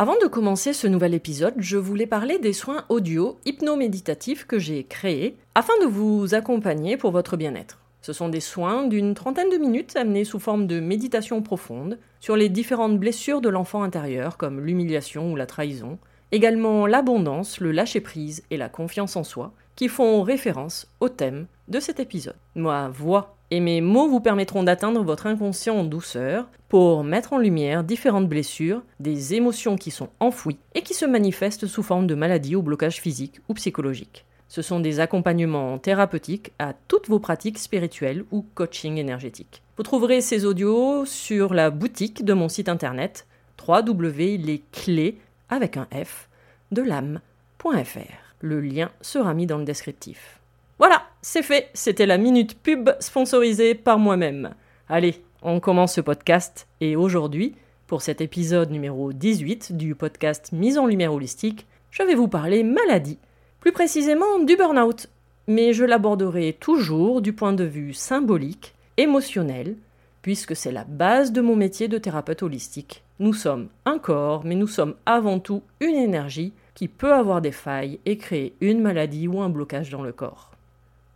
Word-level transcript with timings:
Avant 0.00 0.14
de 0.22 0.28
commencer 0.28 0.74
ce 0.74 0.86
nouvel 0.86 1.12
épisode, 1.12 1.54
je 1.58 1.76
voulais 1.76 2.06
parler 2.06 2.38
des 2.38 2.52
soins 2.52 2.84
audio 2.88 3.36
hypnoméditatifs 3.44 4.46
que 4.46 4.56
j'ai 4.56 4.84
créés 4.84 5.36
afin 5.56 5.72
de 5.82 5.86
vous 5.86 6.36
accompagner 6.36 6.96
pour 6.96 7.10
votre 7.10 7.36
bien-être. 7.36 7.80
Ce 8.00 8.12
sont 8.12 8.28
des 8.28 8.38
soins 8.38 8.86
d'une 8.86 9.14
trentaine 9.14 9.50
de 9.50 9.56
minutes 9.56 9.96
amenés 9.96 10.22
sous 10.22 10.38
forme 10.38 10.68
de 10.68 10.78
méditation 10.78 11.42
profonde 11.42 11.98
sur 12.20 12.36
les 12.36 12.48
différentes 12.48 12.96
blessures 12.96 13.40
de 13.40 13.48
l'enfant 13.48 13.82
intérieur 13.82 14.36
comme 14.36 14.60
l'humiliation 14.60 15.32
ou 15.32 15.34
la 15.36 15.46
trahison, 15.46 15.98
également 16.30 16.86
l'abondance, 16.86 17.58
le 17.58 17.72
lâcher-prise 17.72 18.44
et 18.52 18.56
la 18.56 18.68
confiance 18.68 19.16
en 19.16 19.24
soi, 19.24 19.52
qui 19.74 19.88
font 19.88 20.22
référence 20.22 20.86
au 21.00 21.08
thème 21.08 21.46
de 21.66 21.80
cet 21.80 21.98
épisode. 21.98 22.36
Ma 22.54 22.88
voix 22.88 23.37
et 23.50 23.60
mes 23.60 23.80
mots 23.80 24.08
vous 24.08 24.20
permettront 24.20 24.62
d'atteindre 24.62 25.02
votre 25.02 25.26
inconscient 25.26 25.76
en 25.76 25.84
douceur 25.84 26.48
pour 26.68 27.02
mettre 27.02 27.32
en 27.32 27.38
lumière 27.38 27.82
différentes 27.84 28.28
blessures, 28.28 28.82
des 29.00 29.34
émotions 29.34 29.76
qui 29.76 29.90
sont 29.90 30.10
enfouies 30.20 30.58
et 30.74 30.82
qui 30.82 30.94
se 30.94 31.06
manifestent 31.06 31.66
sous 31.66 31.82
forme 31.82 32.06
de 32.06 32.14
maladies 32.14 32.56
ou 32.56 32.62
blocages 32.62 33.00
physiques 33.00 33.40
ou 33.48 33.54
psychologiques. 33.54 34.26
Ce 34.48 34.62
sont 34.62 34.80
des 34.80 35.00
accompagnements 35.00 35.78
thérapeutiques 35.78 36.52
à 36.58 36.72
toutes 36.88 37.08
vos 37.08 37.18
pratiques 37.18 37.58
spirituelles 37.58 38.24
ou 38.30 38.46
coaching 38.54 38.96
énergétique. 38.96 39.62
Vous 39.76 39.82
trouverez 39.82 40.20
ces 40.20 40.44
audios 40.44 41.04
sur 41.04 41.54
la 41.54 41.70
boutique 41.70 42.24
de 42.24 42.32
mon 42.32 42.48
site 42.48 42.68
internet 42.68 43.26
www.lesclés 43.66 45.18
avec 45.50 45.76
un 45.76 45.86
F 45.92 46.28
de 46.72 46.82
l'âme.fr. 46.82 47.98
Le 48.40 48.60
lien 48.60 48.90
sera 49.00 49.34
mis 49.34 49.46
dans 49.46 49.58
le 49.58 49.64
descriptif. 49.64 50.37
Voilà, 50.78 51.02
c'est 51.22 51.42
fait, 51.42 51.70
c'était 51.74 52.06
la 52.06 52.18
minute 52.18 52.56
pub 52.62 52.90
sponsorisée 53.00 53.74
par 53.74 53.98
moi-même. 53.98 54.54
Allez, 54.88 55.24
on 55.42 55.58
commence 55.58 55.94
ce 55.94 56.00
podcast 56.00 56.68
et 56.80 56.94
aujourd'hui, 56.94 57.56
pour 57.88 58.00
cet 58.00 58.20
épisode 58.20 58.70
numéro 58.70 59.12
18 59.12 59.76
du 59.76 59.96
podcast 59.96 60.52
Mise 60.52 60.78
en 60.78 60.86
lumière 60.86 61.12
holistique, 61.12 61.66
je 61.90 62.04
vais 62.04 62.14
vous 62.14 62.28
parler 62.28 62.62
maladie, 62.62 63.18
plus 63.58 63.72
précisément 63.72 64.38
du 64.38 64.54
burn-out, 64.56 65.08
mais 65.48 65.72
je 65.72 65.84
l'aborderai 65.84 66.52
toujours 66.52 67.22
du 67.22 67.32
point 67.32 67.52
de 67.52 67.64
vue 67.64 67.92
symbolique, 67.92 68.76
émotionnel, 68.98 69.76
puisque 70.22 70.54
c'est 70.54 70.70
la 70.70 70.84
base 70.84 71.32
de 71.32 71.40
mon 71.40 71.56
métier 71.56 71.88
de 71.88 71.98
thérapeute 71.98 72.44
holistique. 72.44 73.02
Nous 73.18 73.34
sommes 73.34 73.68
un 73.84 73.98
corps, 73.98 74.44
mais 74.44 74.54
nous 74.54 74.68
sommes 74.68 74.94
avant 75.06 75.40
tout 75.40 75.62
une 75.80 75.96
énergie 75.96 76.52
qui 76.74 76.86
peut 76.86 77.14
avoir 77.14 77.40
des 77.40 77.50
failles 77.50 77.98
et 78.06 78.16
créer 78.16 78.54
une 78.60 78.80
maladie 78.80 79.26
ou 79.26 79.40
un 79.40 79.48
blocage 79.48 79.90
dans 79.90 80.02
le 80.02 80.12
corps. 80.12 80.52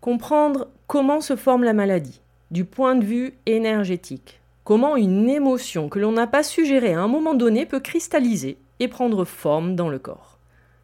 Comprendre 0.02 0.66
comment 0.88 1.20
se 1.20 1.36
forme 1.36 1.62
la 1.62 1.74
maladie, 1.74 2.22
du 2.50 2.64
point 2.64 2.96
de 2.96 3.04
vue 3.04 3.34
énergétique. 3.46 4.40
Comment 4.64 4.96
une 4.96 5.28
émotion 5.28 5.88
que 5.88 6.00
l'on 6.00 6.10
n'a 6.10 6.26
pas 6.26 6.42
su 6.42 6.66
gérer 6.66 6.94
à 6.94 7.00
un 7.02 7.06
moment 7.06 7.34
donné 7.34 7.66
peut 7.66 7.78
cristalliser 7.78 8.58
et 8.80 8.88
prendre 8.88 9.24
forme 9.24 9.76
dans 9.76 9.88
le 9.88 10.00
corps. 10.00 10.40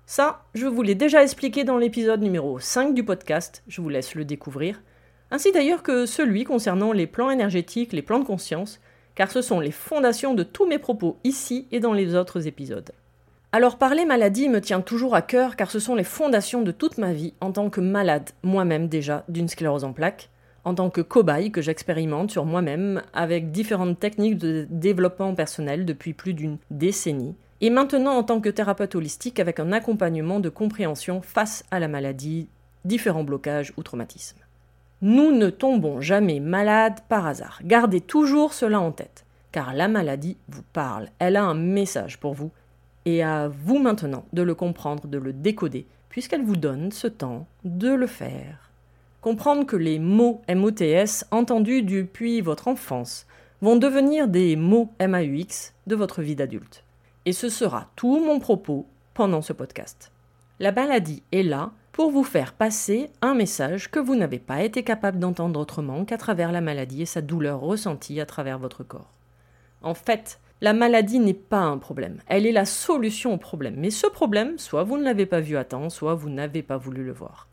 Ça, 0.07 0.45
je 0.55 0.67
vous 0.67 0.83
l'ai 0.83 0.95
déjà 0.95 1.25
expliqué 1.25 1.65
dans 1.65 1.79
l'épisode 1.79 2.23
numéro 2.23 2.61
5 2.61 2.95
du 2.95 3.03
podcast, 3.03 3.65
je 3.67 3.81
vous 3.81 3.89
laisse 3.89 4.15
le 4.15 4.25
découvrir, 4.25 4.81
ainsi 5.33 5.51
d'ailleurs 5.51 5.83
que 5.83 6.07
celui 6.07 6.45
concernant 6.45 6.93
les 6.93 7.09
plans 7.09 7.33
énergétiques, 7.33 7.93
les 7.93 8.03
plans 8.03 8.21
de 8.21 8.25
conscience, 8.25 8.79
car 9.17 9.33
ce 9.33 9.43
sont 9.43 9.59
les 9.59 9.73
fondations 9.73 10.35
de 10.35 10.45
tous 10.45 10.69
mes 10.69 10.79
propos 10.79 11.19
ici 11.25 11.67
et 11.73 11.81
dans 11.81 11.93
les 11.93 12.15
autres 12.15 12.47
épisodes. 12.47 12.93
Alors 13.51 13.79
parler 13.79 14.05
maladie 14.05 14.51
me 14.51 14.61
tient 14.61 14.83
toujours 14.83 15.15
à 15.15 15.23
cœur 15.23 15.57
car 15.57 15.71
ce 15.71 15.79
sont 15.79 15.95
les 15.95 16.05
fondations 16.05 16.61
de 16.61 16.71
toute 16.71 16.99
ma 16.99 17.15
vie 17.15 17.33
en 17.41 17.51
tant 17.51 17.71
que 17.71 17.81
malade, 17.81 18.29
moi-même 18.43 18.89
déjà, 18.89 19.25
d'une 19.31 19.49
sclérose 19.49 19.85
en 19.85 19.95
plaques, 19.95 20.29
en 20.65 20.75
tant 20.75 20.91
que 20.91 21.01
cobaye 21.01 21.51
que 21.51 21.63
j'expérimente 21.63 22.31
sur 22.31 22.45
moi-même 22.45 23.01
avec 23.15 23.51
différentes 23.51 23.99
techniques 23.99 24.37
de 24.37 24.67
développement 24.69 25.35
personnel 25.35 25.87
depuis 25.87 26.13
plus 26.13 26.35
d'une 26.35 26.59
décennie, 26.71 27.37
et 27.63 27.71
maintenant 27.71 28.19
en 28.19 28.23
tant 28.23 28.41
que 28.43 28.51
thérapeute 28.51 28.95
holistique 28.95 29.41
avec 29.41 29.61
un 29.61 29.73
accompagnement 29.73 30.41
de 30.41 30.51
compréhension 30.51 31.23
face 31.23 31.65
à 31.71 31.81
la 31.81 31.89
maladie, 31.89 32.49
différents 32.85 33.25
blocages 33.25 33.73
ou 33.79 33.83
traumatismes. 33.83 34.41
Nous 35.01 35.33
ne 35.33 35.49
tombons 35.49 36.03
jamais 36.03 36.41
malades 36.41 37.01
par 37.09 37.27
hasard. 37.27 37.61
Gardez 37.65 38.03
toujours 38.03 38.53
cela 38.53 38.79
en 38.79 38.93
tête, 38.93 39.25
car 39.53 39.73
la 39.73 39.89
maladie 39.89 40.37
vous 40.49 40.65
parle, 40.75 41.09
elle 41.19 41.37
a 41.37 41.45
un 41.45 41.55
message 41.55 42.21
pour 42.21 42.35
vous 42.35 42.51
et 43.09 43.23
à 43.23 43.49
vous 43.49 43.79
maintenant 43.79 44.27
de 44.35 44.43
le 44.43 44.55
comprendre, 44.55 45.07
de 45.07 45.17
le 45.17 45.33
décoder, 45.33 45.87
puisqu'elle 46.11 46.45
vous 46.45 46.57
donne 46.57 46.93
ce 46.93 47.07
temps 47.07 47.47
de 47.65 47.89
le 47.89 48.07
faire. 48.07 48.71
Comprendre 49.23 49.65
que 49.65 49.77
les 49.77 49.99
mots 49.99 50.43
MOTS 50.47 51.25
entendus 51.31 51.83
depuis 51.83 52.43
votre 52.43 52.69
enfance 52.69 53.27
vont 53.63 53.77
devenir 53.77 54.29
des 54.29 54.57
mots 54.57 54.93
MAUX 55.01 55.73
de 55.87 55.97
votre 55.97 56.21
vie 56.21 56.37
d'adulte. 56.37 56.85
Et 57.25 57.33
ce 57.33 57.49
sera 57.49 57.89
tout 57.97 58.23
mon 58.23 58.41
propos 58.41 58.87
pendant 59.15 59.41
ce 59.41 59.55
podcast. 59.55 60.13
La 60.61 60.71
maladie 60.71 61.23
est 61.33 61.43
là 61.43 61.73
pour 61.93 62.11
vous 62.11 62.25
faire 62.25 62.53
passer 62.53 63.11
un 63.23 63.35
message 63.35 63.91
que 63.91 63.99
vous 63.99 64.17
n'avez 64.17 64.39
pas 64.39 64.63
été 64.63 64.83
capable 64.83 65.19
d'entendre 65.19 65.59
autrement 65.59 66.05
qu'à 66.05 66.19
travers 66.19 66.53
la 66.53 66.61
maladie 66.61 67.03
et 67.03 67.07
sa 67.07 67.23
douleur 67.23 67.61
ressentie 67.61 68.21
à 68.21 68.27
travers 68.27 68.59
votre 68.59 68.85
corps. 68.85 69.15
En 69.81 69.95
fait, 69.95 70.41
la 70.61 70.73
maladie 70.73 71.21
n'est 71.21 71.35
pas 71.35 71.61
un 71.61 71.79
problème, 71.79 72.21
elle 72.27 72.47
est 72.47 72.53
la 72.53 72.65
solution 72.65 73.35
au 73.35 73.39
problème. 73.39 73.77
Mais 73.79 73.91
ce 73.91 74.07
problème, 74.07 74.59
soit 74.59 74.83
vous 74.83 74.97
ne 74.97 75.05
l'avez 75.05 75.27
pas 75.27 75.41
vu 75.41 75.57
à 75.57 75.65
temps, 75.65 75.89
soit 75.89 76.15
vous 76.15 76.31
n'avez 76.31 76.63
pas 76.63 76.77
voulu 76.77 77.05
le 77.05 77.13
voir. 77.13 77.49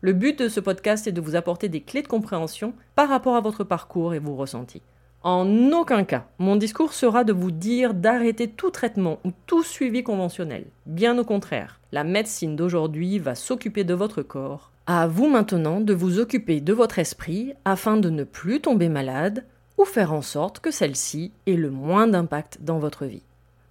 Le 0.00 0.12
but 0.12 0.38
de 0.38 0.48
ce 0.48 0.60
podcast 0.60 1.06
est 1.06 1.12
de 1.12 1.20
vous 1.20 1.36
apporter 1.36 1.68
des 1.68 1.80
clés 1.80 2.02
de 2.02 2.08
compréhension 2.08 2.72
par 2.94 3.08
rapport 3.08 3.36
à 3.36 3.40
votre 3.40 3.64
parcours 3.64 4.14
et 4.14 4.18
vos 4.18 4.36
ressentis. 4.36 4.82
En 5.22 5.72
aucun 5.72 6.04
cas, 6.04 6.26
mon 6.38 6.54
discours 6.54 6.92
sera 6.92 7.24
de 7.24 7.32
vous 7.32 7.50
dire 7.50 7.94
d'arrêter 7.94 8.48
tout 8.48 8.70
traitement 8.70 9.18
ou 9.24 9.32
tout 9.46 9.64
suivi 9.64 10.04
conventionnel. 10.04 10.66
Bien 10.86 11.18
au 11.18 11.24
contraire, 11.24 11.80
la 11.90 12.04
médecine 12.04 12.54
d'aujourd'hui 12.54 13.18
va 13.18 13.34
s'occuper 13.34 13.82
de 13.82 13.94
votre 13.94 14.22
corps. 14.22 14.70
À 14.86 15.08
vous 15.08 15.28
maintenant 15.28 15.80
de 15.80 15.92
vous 15.92 16.20
occuper 16.20 16.60
de 16.60 16.72
votre 16.72 17.00
esprit 17.00 17.52
afin 17.64 17.96
de 17.96 18.10
ne 18.10 18.22
plus 18.22 18.60
tomber 18.60 18.88
malade 18.88 19.44
ou 19.78 19.84
faire 19.84 20.12
en 20.12 20.22
sorte 20.22 20.60
que 20.60 20.70
celle-ci 20.70 21.32
ait 21.46 21.54
le 21.54 21.70
moins 21.70 22.06
d'impact 22.06 22.58
dans 22.60 22.78
votre 22.78 23.06
vie. 23.06 23.22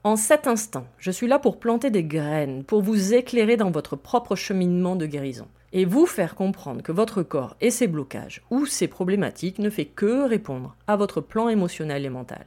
En 0.04 0.16
cet 0.16 0.48
instant, 0.48 0.86
je 0.98 1.12
suis 1.12 1.28
là 1.28 1.38
pour 1.38 1.60
planter 1.60 1.90
des 1.90 2.04
graines, 2.04 2.64
pour 2.64 2.82
vous 2.82 3.14
éclairer 3.14 3.58
dans 3.58 3.72
votre 3.72 3.98
propre 3.98 4.36
cheminement 4.36 4.96
de 4.96 5.06
guérison 5.06 5.48
et 5.74 5.84
vous 5.84 6.06
faire 6.06 6.36
comprendre 6.36 6.82
que 6.82 6.94
votre 6.94 7.24
corps 7.24 7.58
et 7.60 7.72
ses 7.72 7.88
blocages 7.88 8.42
ou 8.50 8.66
ses 8.66 8.88
problématiques 8.88 9.60
ne 9.60 9.70
fait 9.70 9.86
que 9.86 10.26
répondre 10.26 10.76
à 10.88 10.96
votre 10.96 11.20
plan 11.20 11.50
émotionnel 11.50 12.06
et 12.06 12.10
mental. 12.10 12.46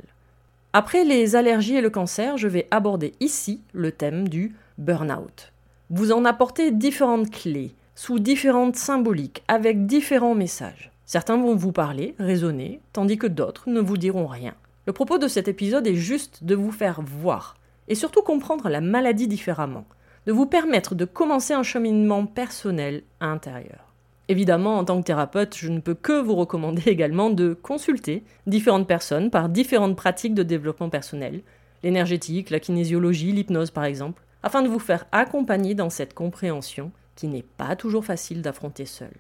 Après 0.73 1.05
les 1.05 1.37
allergies 1.37 1.77
et 1.77 1.81
le 1.83 1.91
cancer, 1.91 2.39
je 2.39 2.49
vais 2.49 2.67
aborder 2.71 3.13
ici 3.21 3.61
le 3.73 3.93
thème 3.93 4.29
du 4.29 4.55
burn-out. 4.79 5.53
Vous 5.91 6.13
en 6.13 6.25
apportez 6.25 6.71
différentes 6.71 7.31
clés, 7.31 7.75
sous 7.95 8.21
différentes 8.21 8.77
symboliques, 8.77 9.43
avec 9.49 9.87
différents 9.87 10.37
messages. 10.37 10.90
Certains 11.13 11.39
vont 11.39 11.57
vous 11.57 11.73
parler, 11.73 12.15
raisonner, 12.21 12.81
tandis 12.93 13.19
que 13.19 13.27
d'autres 13.27 13.69
ne 13.69 13.81
vous 13.81 13.97
diront 13.97 14.29
rien. 14.29 14.55
Le 14.87 14.93
propos 14.93 15.19
de 15.19 15.27
cet 15.27 15.49
épisode 15.49 15.89
est 15.89 15.97
juste 15.97 16.45
de 16.45 16.55
vous 16.55 16.71
faire 16.71 17.03
voir, 17.03 17.57
et 17.89 17.97
surtout 17.97 18.23
comprendre 18.23 18.69
la 18.69 18.81
maladie 18.81 19.27
différemment, 19.27 19.87
de 20.27 20.33
vous 20.33 20.47
permettre 20.47 20.95
de 20.95 21.05
commencer 21.05 21.53
un 21.53 21.65
cheminement 21.65 22.27
personnel 22.27 23.03
intérieur. 23.21 23.93
Évidemment, 24.29 24.79
en 24.79 24.85
tant 24.85 25.01
que 25.01 25.07
thérapeute, 25.07 25.57
je 25.57 25.69
ne 25.71 25.81
peux 25.81 25.95
que 25.95 26.21
vous 26.21 26.37
recommander 26.37 26.83
également 26.87 27.31
de 27.31 27.55
consulter 27.55 28.23
différentes 28.47 28.87
personnes 28.87 29.31
par 29.31 29.49
différentes 29.49 29.97
pratiques 29.97 30.35
de 30.35 30.45
développement 30.45 30.91
personnel, 30.91 31.43
l'énergétique, 31.83 32.51
la 32.51 32.61
kinésiologie, 32.61 33.33
l'hypnose 33.33 33.73
par 33.73 33.83
exemple, 33.83 34.23
afin 34.45 34.63
de 34.63 34.69
vous 34.69 34.79
faire 34.79 35.07
accompagner 35.11 35.75
dans 35.75 35.91
cette 35.91 36.15
compréhension 36.15 36.93
qui 37.17 37.27
n'est 37.27 37.43
pas 37.43 37.75
toujours 37.75 38.05
facile 38.05 38.43
d'affronter 38.43 38.87
seul. 38.87 39.11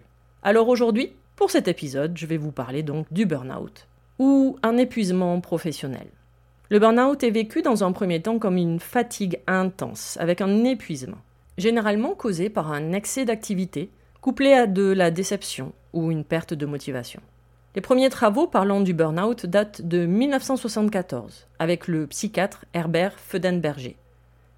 Alors 0.45 0.69
aujourd'hui, 0.69 1.15
pour 1.41 1.51
cet 1.51 1.69
épisode, 1.69 2.19
je 2.19 2.27
vais 2.27 2.37
vous 2.37 2.53
parler 2.53 2.83
donc 2.83 3.07
du 3.11 3.25
burn-out, 3.25 3.89
ou 4.19 4.59
un 4.63 4.77
épuisement 4.77 5.41
professionnel. 5.41 6.09
Le 6.69 6.79
burn-out 6.79 7.25
est 7.25 7.31
vécu 7.31 7.63
dans 7.63 7.83
un 7.83 7.93
premier 7.93 8.21
temps 8.21 8.39
comme 8.39 8.59
une 8.59 8.79
fatigue 8.79 9.41
intense, 9.47 10.19
avec 10.21 10.43
un 10.43 10.65
épuisement, 10.65 11.17
généralement 11.57 12.15
causé 12.15 12.51
par 12.51 12.71
un 12.71 12.93
excès 12.93 13.25
d'activité, 13.25 13.89
couplé 14.21 14.53
à 14.53 14.67
de 14.67 14.93
la 14.93 15.11
déception 15.11 15.73
ou 15.95 16.11
une 16.11 16.25
perte 16.25 16.53
de 16.53 16.67
motivation. 16.67 17.23
Les 17.75 17.81
premiers 17.81 18.11
travaux 18.11 18.47
parlant 18.47 18.83
du 18.83 18.93
burn-out 18.93 19.47
datent 19.47 19.81
de 19.81 20.05
1974, 20.05 21.47
avec 21.59 21.89
le 21.89 22.07
psychiatre 22.07 22.67
Herbert 22.75 23.19
Feudenberger. 23.19 23.97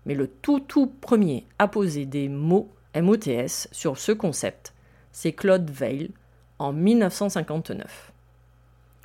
Mais 0.05 0.17
le 0.17 0.27
tout 0.27 0.59
tout 0.59 0.89
premier 0.89 1.47
à 1.61 1.69
poser 1.69 2.07
des 2.07 2.29
mots 2.29 2.73
MOTS 3.01 3.69
sur 3.71 3.99
ce 3.99 4.11
concept, 4.11 4.75
c'est 5.13 5.33
Claude 5.33 5.71
Weil 5.79 6.11
en 6.59 6.73
1959 6.73 8.13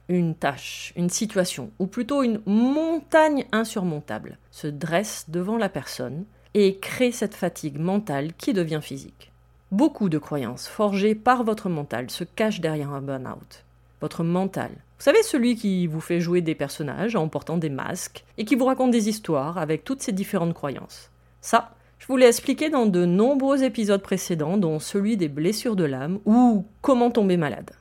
une 0.10 0.36
tâche, 0.36 0.94
une 0.96 1.10
situation, 1.10 1.72
ou 1.80 1.88
plutôt 1.88 2.24
une 2.24 2.42
montagne 2.46 3.46
insurmontable, 3.52 4.38
se 4.52 4.68
dresse 4.68 5.26
devant 5.28 5.58
la 5.58 5.70
personne 5.70 6.26
et 6.54 6.78
crée 6.78 7.12
cette 7.12 7.36
fatigue 7.36 7.80
mentale 7.80 8.34
qui 8.34 8.54
devient 8.54 8.80
physique. 8.82 9.32
Beaucoup 9.72 10.08
de 10.08 10.18
croyances 10.18 10.68
forgées 10.68 11.16
par 11.16 11.44
votre 11.44 11.68
mental 11.68 12.10
se 12.10 12.24
cachent 12.24 12.62
derrière 12.62 12.92
un 12.92 13.02
burn-out. 13.02 13.66
Votre 14.00 14.24
mental. 14.24 14.70
Vous 14.70 15.04
savez, 15.04 15.22
celui 15.24 15.56
qui 15.56 15.88
vous 15.88 16.00
fait 16.00 16.22
jouer 16.22 16.42
des 16.42 16.56
personnages 16.56 17.16
en 17.16 17.28
portant 17.28 17.58
des 17.58 17.70
masques 17.70 18.24
et 18.38 18.46
qui 18.46 18.56
vous 18.56 18.66
raconte 18.66 18.92
des 18.92 19.10
histoires 19.10 19.58
avec 19.58 19.84
toutes 19.84 20.02
ces 20.02 20.14
différentes 20.14 20.54
croyances. 20.54 21.12
Ça, 21.42 21.76
je 22.00 22.08
vous 22.08 22.18
l'ai 22.18 22.28
expliqué 22.28 22.70
dans 22.70 22.86
de 22.86 23.06
nombreux 23.06 23.64
épisodes 23.64 24.02
précédents, 24.02 24.58
dont 24.58 24.80
celui 24.80 25.18
des 25.18 25.28
blessures 25.28 25.76
de 25.76 25.84
l'âme 25.84 26.20
ou 26.26 26.66
comment 26.82 27.12
tomber 27.12 27.38
malade. 27.38 27.72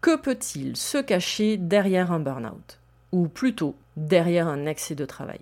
Que 0.00 0.16
peut-il 0.16 0.76
se 0.76 0.98
cacher 0.98 1.56
derrière 1.56 2.12
un 2.12 2.20
burn-out? 2.20 2.78
Ou 3.12 3.28
plutôt 3.28 3.74
derrière 3.96 4.48
un 4.48 4.66
excès 4.66 4.94
de 4.94 5.04
travail? 5.04 5.40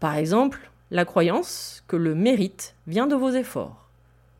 Par 0.00 0.16
exemple, 0.16 0.70
la 0.90 1.04
croyance 1.04 1.82
que 1.88 1.96
le 1.96 2.14
mérite 2.14 2.74
vient 2.86 3.06
de 3.06 3.14
vos 3.14 3.30
efforts. 3.30 3.88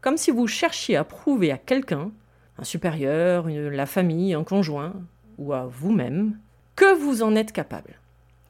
Comme 0.01 0.17
si 0.17 0.31
vous 0.31 0.47
cherchiez 0.47 0.97
à 0.97 1.05
prouver 1.05 1.51
à 1.51 1.59
quelqu'un, 1.59 2.11
un 2.59 2.65
supérieur, 2.65 3.49
la 3.49 3.87
famille, 3.87 4.35
un 4.35 4.45
conjoint, 4.45 4.93
ou 5.39 5.53
à 5.53 5.67
vous-même, 5.67 6.39
que 6.77 6.95
vous 6.95 7.23
en 7.23 7.35
êtes 7.35 7.53
capable. 7.53 7.95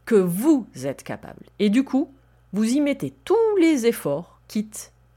Que 0.04 0.16
vous 0.16 0.66
êtes 0.84 1.02
capable. 1.02 1.46
Et 1.58 1.70
du 1.70 1.84
coup, 1.84 2.10
vous 2.52 2.64
y 2.74 2.80
mettez 2.80 3.12
tous 3.24 3.56
les 3.60 3.86
efforts, 3.86 4.33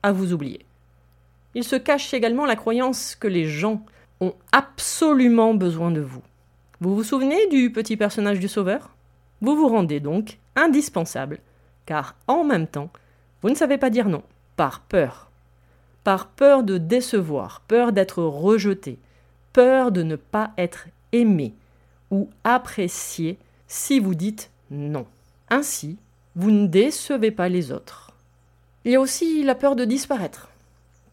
à 0.03 0.11
vous 0.11 0.33
oublier. 0.33 0.65
Il 1.53 1.63
se 1.63 1.75
cache 1.75 2.13
également 2.13 2.45
la 2.45 2.55
croyance 2.55 3.15
que 3.15 3.27
les 3.27 3.45
gens 3.45 3.83
ont 4.19 4.33
absolument 4.51 5.53
besoin 5.53 5.91
de 5.91 6.01
vous. 6.01 6.21
Vous 6.79 6.95
vous 6.95 7.03
souvenez 7.03 7.47
du 7.47 7.71
petit 7.71 7.97
personnage 7.97 8.39
du 8.39 8.47
sauveur? 8.47 8.95
Vous 9.41 9.55
vous 9.55 9.67
rendez 9.67 9.99
donc 9.99 10.37
indispensable, 10.55 11.39
car 11.85 12.15
en 12.27 12.43
même 12.43 12.67
temps, 12.67 12.89
vous 13.41 13.49
ne 13.49 13.55
savez 13.55 13.77
pas 13.77 13.89
dire 13.89 14.09
non, 14.09 14.23
par 14.55 14.81
peur. 14.81 15.29
Par 16.03 16.27
peur 16.27 16.63
de 16.63 16.77
décevoir, 16.77 17.61
peur 17.67 17.91
d'être 17.91 18.23
rejeté, 18.23 18.99
peur 19.53 19.91
de 19.91 20.03
ne 20.03 20.15
pas 20.15 20.51
être 20.57 20.87
aimé 21.11 21.53
ou 22.11 22.29
apprécié 22.43 23.37
si 23.67 23.99
vous 23.99 24.15
dites 24.15 24.51
non. 24.71 25.05
Ainsi, 25.49 25.97
vous 26.35 26.51
ne 26.51 26.67
décevez 26.67 27.31
pas 27.31 27.49
les 27.49 27.71
autres. 27.71 28.06
Il 28.87 28.93
y 28.93 28.95
a 28.95 29.01
aussi 29.01 29.43
la 29.43 29.53
peur 29.53 29.75
de 29.75 29.85
disparaître 29.85 30.49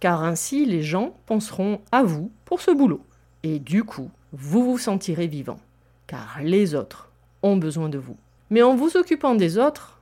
car 0.05 0.23
ainsi 0.23 0.67
les 0.67 0.83
gens 0.83 1.17
penseront 1.25 1.81
à 1.91 2.03
vous 2.03 2.31
pour 2.45 2.61
ce 2.61 2.71
boulot. 2.71 3.01
Et 3.43 3.59
du 3.59 3.85
coup, 3.85 4.11
vous 4.35 4.63
vous 4.63 4.77
sentirez 4.77 5.27
vivant, 5.27 5.59
car 6.07 6.41
les 6.43 6.75
autres 6.75 7.11
ont 7.43 7.57
besoin 7.57 7.89
de 7.89 7.97
vous. 7.97 8.17
Mais 8.51 8.61
en 8.61 8.77
vous 8.77 8.99
occupant 8.99 9.35
des 9.35 9.57
autres, 9.57 9.99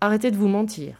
arrêtez 0.00 0.32
de 0.32 0.36
vous 0.36 0.48
mentir, 0.48 0.96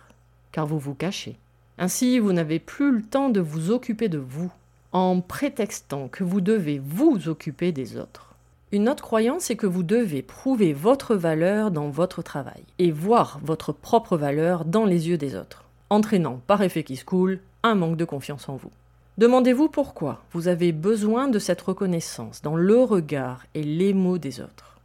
car 0.53 0.67
vous 0.67 0.79
vous 0.79 0.95
cachez. 0.95 1.37
Ainsi, 1.79 2.21
vous 2.21 2.33
n'avez 2.33 2.61
plus 2.61 2.93
le 2.93 3.03
temps 3.03 3.29
de 3.29 3.41
vous 3.41 3.73
occuper 3.73 4.09
de 4.09 4.19
vous, 4.19 4.53
en 4.93 5.21
prétextant 5.21 6.07
que 6.07 6.23
vous 6.23 6.41
devez 6.41 6.79
vous 6.79 7.29
occuper 7.29 7.73
des 7.73 7.97
autres. 7.97 8.37
Une 8.71 8.89
autre 8.89 9.03
croyance 9.03 9.51
est 9.51 9.57
que 9.57 9.67
vous 9.67 9.83
devez 9.83 10.23
prouver 10.23 10.73
votre 10.73 11.17
valeur 11.17 11.73
dans 11.73 11.89
votre 11.89 12.23
travail, 12.23 12.63
et 12.79 12.93
voir 12.93 13.41
votre 13.43 13.73
propre 13.73 14.17
valeur 14.17 14.65
dans 14.65 14.85
les 14.85 15.09
yeux 15.09 15.19
des 15.19 15.35
autres, 15.35 15.64
entraînant 15.95 16.41
par 16.47 16.63
effet 16.63 16.83
qui 16.83 16.97
se 16.97 17.05
coule 17.05 17.41
un 17.63 17.75
manque 17.75 17.97
de 17.97 18.05
confiance 18.05 18.49
en 18.49 18.57
vous. 18.57 18.71
Demandez-vous 19.17 19.69
pourquoi 19.69 20.25
vous 20.33 20.49
avez 20.49 20.73
besoin 20.73 21.29
de 21.29 21.39
cette 21.39 21.63
reconnaissance 21.63 22.43
dans 22.43 22.57
le 22.57 22.83
regard 22.83 23.47
et 23.55 23.63
les 23.63 23.95
mots 23.95 24.19
des 24.19 24.41
autres. 24.41 24.81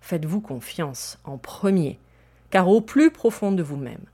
Faites-vous 0.00 0.40
confiance 0.40 1.18
en 1.24 1.36
premier, 1.36 1.98
car 2.50 2.68
au 2.68 2.80
plus 2.80 3.10
profond 3.10 3.50
de 3.50 3.62
vous-même, 3.62 4.04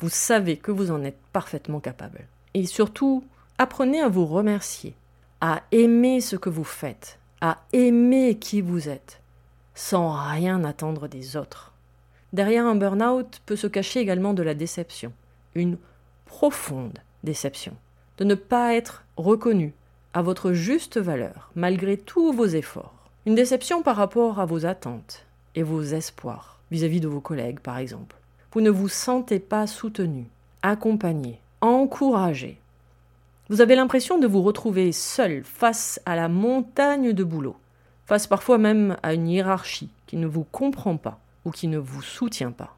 vous 0.00 0.10
savez 0.10 0.56
que 0.56 0.70
vous 0.70 0.90
en 0.90 1.02
êtes 1.02 1.18
parfaitement 1.32 1.80
capable. 1.80 2.26
Et 2.52 2.66
surtout, 2.66 3.24
apprenez 3.56 4.00
à 4.00 4.08
vous 4.08 4.26
remercier, 4.26 4.94
à 5.40 5.62
aimer 5.72 6.20
ce 6.20 6.36
que 6.36 6.50
vous 6.50 6.64
faites, 6.64 7.18
à 7.40 7.58
aimer 7.72 8.38
qui 8.38 8.60
vous 8.60 8.88
êtes, 8.88 9.20
sans 9.74 10.12
rien 10.12 10.64
attendre 10.64 11.08
des 11.08 11.36
autres. 11.36 11.72
Derrière 12.34 12.66
un 12.66 12.74
burn-out 12.74 13.40
peut 13.46 13.56
se 13.56 13.66
cacher 13.66 14.00
également 14.00 14.34
de 14.34 14.42
la 14.42 14.54
déception, 14.54 15.12
une 15.54 15.78
profonde 16.34 16.98
déception, 17.22 17.76
de 18.18 18.24
ne 18.24 18.34
pas 18.34 18.74
être 18.74 19.04
reconnu 19.16 19.72
à 20.14 20.20
votre 20.20 20.52
juste 20.52 20.98
valeur 20.98 21.52
malgré 21.54 21.96
tous 21.96 22.32
vos 22.32 22.44
efforts. 22.44 22.92
Une 23.24 23.36
déception 23.36 23.84
par 23.84 23.94
rapport 23.94 24.40
à 24.40 24.44
vos 24.44 24.66
attentes 24.66 25.26
et 25.54 25.62
vos 25.62 25.80
espoirs 25.80 26.58
vis-à-vis 26.72 26.98
de 26.98 27.06
vos 27.06 27.20
collègues, 27.20 27.60
par 27.60 27.78
exemple. 27.78 28.16
Vous 28.50 28.60
ne 28.60 28.70
vous 28.70 28.88
sentez 28.88 29.38
pas 29.38 29.68
soutenu, 29.68 30.26
accompagné, 30.62 31.38
encouragé. 31.60 32.58
Vous 33.48 33.60
avez 33.60 33.76
l'impression 33.76 34.18
de 34.18 34.26
vous 34.26 34.42
retrouver 34.42 34.90
seul 34.90 35.44
face 35.44 36.00
à 36.04 36.16
la 36.16 36.28
montagne 36.28 37.12
de 37.12 37.22
boulot, 37.22 37.56
face 38.06 38.26
parfois 38.26 38.58
même 38.58 38.96
à 39.04 39.14
une 39.14 39.28
hiérarchie 39.28 39.90
qui 40.08 40.16
ne 40.16 40.26
vous 40.26 40.44
comprend 40.50 40.96
pas 40.96 41.20
ou 41.44 41.52
qui 41.52 41.68
ne 41.68 41.78
vous 41.78 42.02
soutient 42.02 42.50
pas. 42.50 42.76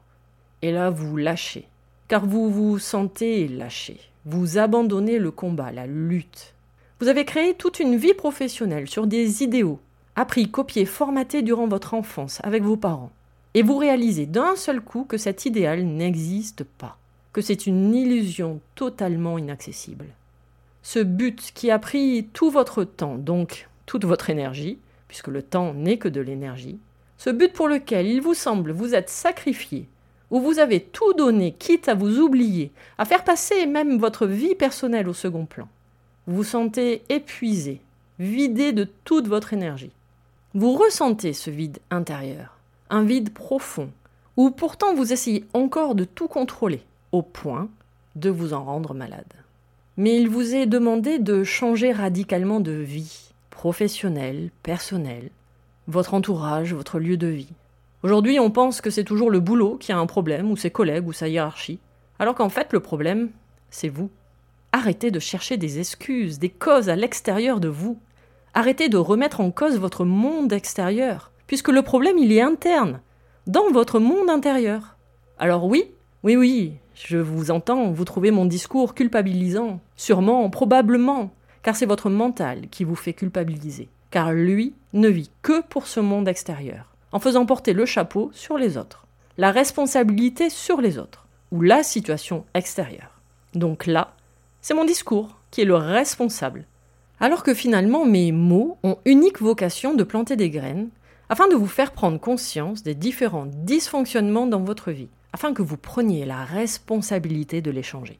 Et 0.61 0.71
là, 0.71 0.91
vous 0.91 1.17
lâchez, 1.17 1.67
car 2.07 2.25
vous 2.25 2.49
vous 2.49 2.79
sentez 2.79 3.47
lâché, 3.47 3.99
vous 4.25 4.57
abandonnez 4.57 5.19
le 5.19 5.31
combat, 5.31 5.71
la 5.71 5.87
lutte. 5.87 6.53
Vous 6.99 7.09
avez 7.09 7.25
créé 7.25 7.53
toute 7.53 7.79
une 7.79 7.95
vie 7.95 8.13
professionnelle 8.13 8.87
sur 8.87 9.07
des 9.07 9.43
idéaux, 9.43 9.79
appris, 10.15 10.49
copié, 10.49 10.85
formaté 10.85 11.41
durant 11.41 11.67
votre 11.67 11.93
enfance 11.93 12.39
avec 12.43 12.63
vos 12.63 12.77
parents. 12.77 13.11
Et 13.53 13.61
vous 13.61 13.77
réalisez 13.77 14.25
d'un 14.25 14.55
seul 14.55 14.81
coup 14.81 15.03
que 15.03 15.17
cet 15.17 15.45
idéal 15.45 15.83
n'existe 15.83 16.63
pas, 16.63 16.97
que 17.33 17.41
c'est 17.41 17.67
une 17.67 17.93
illusion 17.93 18.61
totalement 18.75 19.37
inaccessible. 19.37 20.07
Ce 20.83 20.99
but 20.99 21.51
qui 21.53 21.71
a 21.71 21.79
pris 21.79 22.29
tout 22.33 22.49
votre 22.49 22.83
temps, 22.83 23.15
donc 23.15 23.67
toute 23.85 24.05
votre 24.05 24.29
énergie, 24.29 24.79
puisque 25.07 25.27
le 25.27 25.41
temps 25.41 25.73
n'est 25.73 25.97
que 25.97 26.07
de 26.07 26.21
l'énergie, 26.21 26.79
ce 27.17 27.29
but 27.29 27.51
pour 27.51 27.67
lequel 27.67 28.07
il 28.07 28.21
vous 28.21 28.33
semble 28.33 28.71
vous 28.71 28.93
être 28.93 29.09
sacrifié, 29.09 29.87
où 30.31 30.39
vous 30.39 30.59
avez 30.59 30.81
tout 30.81 31.13
donné, 31.13 31.53
quitte 31.53 31.87
à 31.87 31.93
vous 31.93 32.19
oublier, 32.19 32.71
à 32.97 33.05
faire 33.05 33.23
passer 33.23 33.65
même 33.65 33.97
votre 33.97 34.25
vie 34.25 34.55
personnelle 34.55 35.07
au 35.07 35.13
second 35.13 35.45
plan. 35.45 35.67
Vous 36.27 36.37
vous 36.37 36.43
sentez 36.43 37.03
épuisé, 37.09 37.81
vidé 38.19 38.73
de 38.73 38.87
toute 39.05 39.27
votre 39.27 39.53
énergie. 39.53 39.91
Vous 40.53 40.73
ressentez 40.73 41.33
ce 41.33 41.49
vide 41.49 41.79
intérieur, 41.89 42.57
un 42.89 43.03
vide 43.03 43.33
profond, 43.33 43.89
où 44.35 44.51
pourtant 44.51 44.93
vous 44.93 45.13
essayez 45.13 45.45
encore 45.53 45.95
de 45.95 46.03
tout 46.03 46.27
contrôler, 46.27 46.81
au 47.11 47.21
point 47.21 47.69
de 48.15 48.29
vous 48.29 48.53
en 48.53 48.63
rendre 48.63 48.93
malade. 48.93 49.33
Mais 49.95 50.19
il 50.19 50.29
vous 50.29 50.53
est 50.53 50.65
demandé 50.65 51.19
de 51.19 51.43
changer 51.43 51.91
radicalement 51.91 52.59
de 52.59 52.71
vie, 52.71 53.31
professionnelle, 53.49 54.51
personnelle, 54.61 55.29
votre 55.87 56.13
entourage, 56.13 56.73
votre 56.73 56.99
lieu 56.99 57.17
de 57.17 57.27
vie. 57.27 57.53
Aujourd'hui, 58.03 58.39
on 58.39 58.51
pense 58.51 58.79
que 58.79 58.89
c'est 58.91 59.03
toujours 59.03 59.31
le 59.31 59.39
boulot 59.39 59.77
qui 59.77 59.91
a 59.91 59.97
un 59.97 60.05
problème, 60.05 60.51
ou 60.51 60.55
ses 60.55 60.69
collègues, 60.69 61.07
ou 61.07 61.13
sa 61.13 61.27
hiérarchie, 61.27 61.79
alors 62.19 62.35
qu'en 62.35 62.49
fait, 62.49 62.71
le 62.71 62.79
problème, 62.79 63.29
c'est 63.71 63.89
vous. 63.89 64.09
Arrêtez 64.71 65.09
de 65.09 65.19
chercher 65.19 65.57
des 65.57 65.79
excuses, 65.79 66.37
des 66.37 66.49
causes 66.49 66.89
à 66.89 66.95
l'extérieur 66.95 67.59
de 67.59 67.67
vous. 67.67 67.97
Arrêtez 68.53 68.87
de 68.89 68.97
remettre 68.97 69.41
en 69.41 69.49
cause 69.49 69.79
votre 69.79 70.05
monde 70.05 70.53
extérieur, 70.53 71.31
puisque 71.47 71.69
le 71.69 71.81
problème, 71.81 72.17
il 72.19 72.31
est 72.31 72.41
interne, 72.41 73.01
dans 73.47 73.71
votre 73.71 73.99
monde 73.99 74.29
intérieur. 74.29 74.97
Alors 75.39 75.65
oui, 75.65 75.85
oui, 76.23 76.35
oui, 76.35 76.73
je 76.93 77.17
vous 77.17 77.49
entends, 77.49 77.91
vous 77.91 78.05
trouvez 78.05 78.31
mon 78.31 78.45
discours 78.45 78.93
culpabilisant. 78.93 79.79
Sûrement, 79.95 80.49
probablement, 80.49 81.31
car 81.63 81.75
c'est 81.75 81.85
votre 81.85 82.09
mental 82.09 82.67
qui 82.69 82.83
vous 82.83 82.95
fait 82.95 83.13
culpabiliser. 83.13 83.87
Car 84.11 84.33
lui 84.33 84.73
ne 84.93 85.09
vit 85.09 85.31
que 85.41 85.61
pour 85.61 85.87
ce 85.87 85.99
monde 85.99 86.27
extérieur, 86.27 86.93
en 87.11 87.19
faisant 87.19 87.45
porter 87.45 87.73
le 87.73 87.85
chapeau 87.85 88.29
sur 88.33 88.57
les 88.57 88.77
autres, 88.77 89.05
la 89.37 89.51
responsabilité 89.51 90.49
sur 90.49 90.81
les 90.81 90.97
autres, 90.97 91.27
ou 91.51 91.61
la 91.61 91.83
situation 91.83 92.45
extérieure. 92.53 93.21
Donc 93.53 93.85
là, 93.85 94.13
c'est 94.61 94.73
mon 94.73 94.85
discours 94.85 95.37
qui 95.51 95.61
est 95.61 95.65
le 95.65 95.75
responsable. 95.75 96.65
Alors 97.19 97.43
que 97.43 97.53
finalement 97.53 98.05
mes 98.05 98.31
mots 98.31 98.77
ont 98.83 98.97
unique 99.05 99.41
vocation 99.41 99.93
de 99.93 100.03
planter 100.03 100.35
des 100.35 100.49
graines 100.49 100.89
afin 101.29 101.47
de 101.47 101.55
vous 101.55 101.67
faire 101.67 101.91
prendre 101.91 102.19
conscience 102.19 102.83
des 102.83 102.95
différents 102.95 103.47
dysfonctionnements 103.47 104.47
dans 104.47 104.61
votre 104.61 104.91
vie, 104.91 105.09
afin 105.33 105.53
que 105.53 105.61
vous 105.61 105.77
preniez 105.77 106.25
la 106.25 106.45
responsabilité 106.45 107.61
de 107.61 107.71
les 107.71 107.83
changer. 107.83 108.19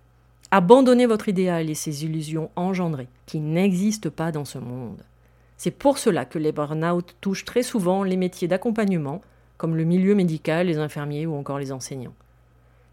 Abandonnez 0.51 1.06
votre 1.06 1.29
idéal 1.29 1.70
et 1.70 1.75
ses 1.75 2.06
illusions 2.06 2.50
engendrées, 2.56 3.10
qui 3.25 3.39
n'existent 3.39 4.10
pas 4.10 4.32
dans 4.32 4.46
ce 4.46 4.58
monde. 4.58 5.03
C'est 5.58 5.72
pour 5.72 5.98
cela 5.98 6.26
que 6.26 6.40
les 6.40 6.52
burn-out 6.52 7.16
touchent 7.22 7.46
très 7.46 7.64
souvent 7.64 8.04
les 8.04 8.18
métiers 8.18 8.48
d'accompagnement, 8.48 9.22
comme 9.58 9.76
le 9.76 9.84
milieu 9.84 10.16
médical, 10.16 10.68
les 10.68 10.78
infirmiers 10.78 11.26
ou 11.26 11.36
encore 11.36 11.60
les 11.60 11.72
enseignants. 11.72 12.16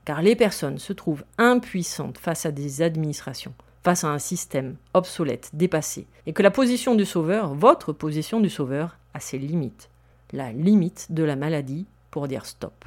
Car 0.05 0.23
les 0.23 0.37
personnes 0.37 0.79
se 0.79 0.93
trouvent 0.93 1.25
impuissantes 1.39 2.19
face 2.19 2.47
à 2.47 2.51
des 2.51 2.83
administrations, 2.83 3.55
face 3.83 4.05
à 4.05 4.09
un 4.09 4.19
système 4.19 4.77
obsolète, 4.95 5.51
dépassé, 5.53 6.07
et 6.27 6.33
que 6.33 6.43
la 6.43 6.51
position 6.51 6.95
du 6.95 7.05
sauveur, 7.05 7.55
votre 7.55 7.93
position 7.93 8.41
du 8.41 8.51
sauveur, 8.51 8.99
a 9.13 9.21
ses 9.21 9.39
limites 9.39 9.91
la 10.35 10.53
limite 10.53 11.07
de 11.11 11.23
la 11.23 11.37
maladie 11.37 11.87
pour 12.11 12.29
dire 12.29 12.45
stop. 12.45 12.85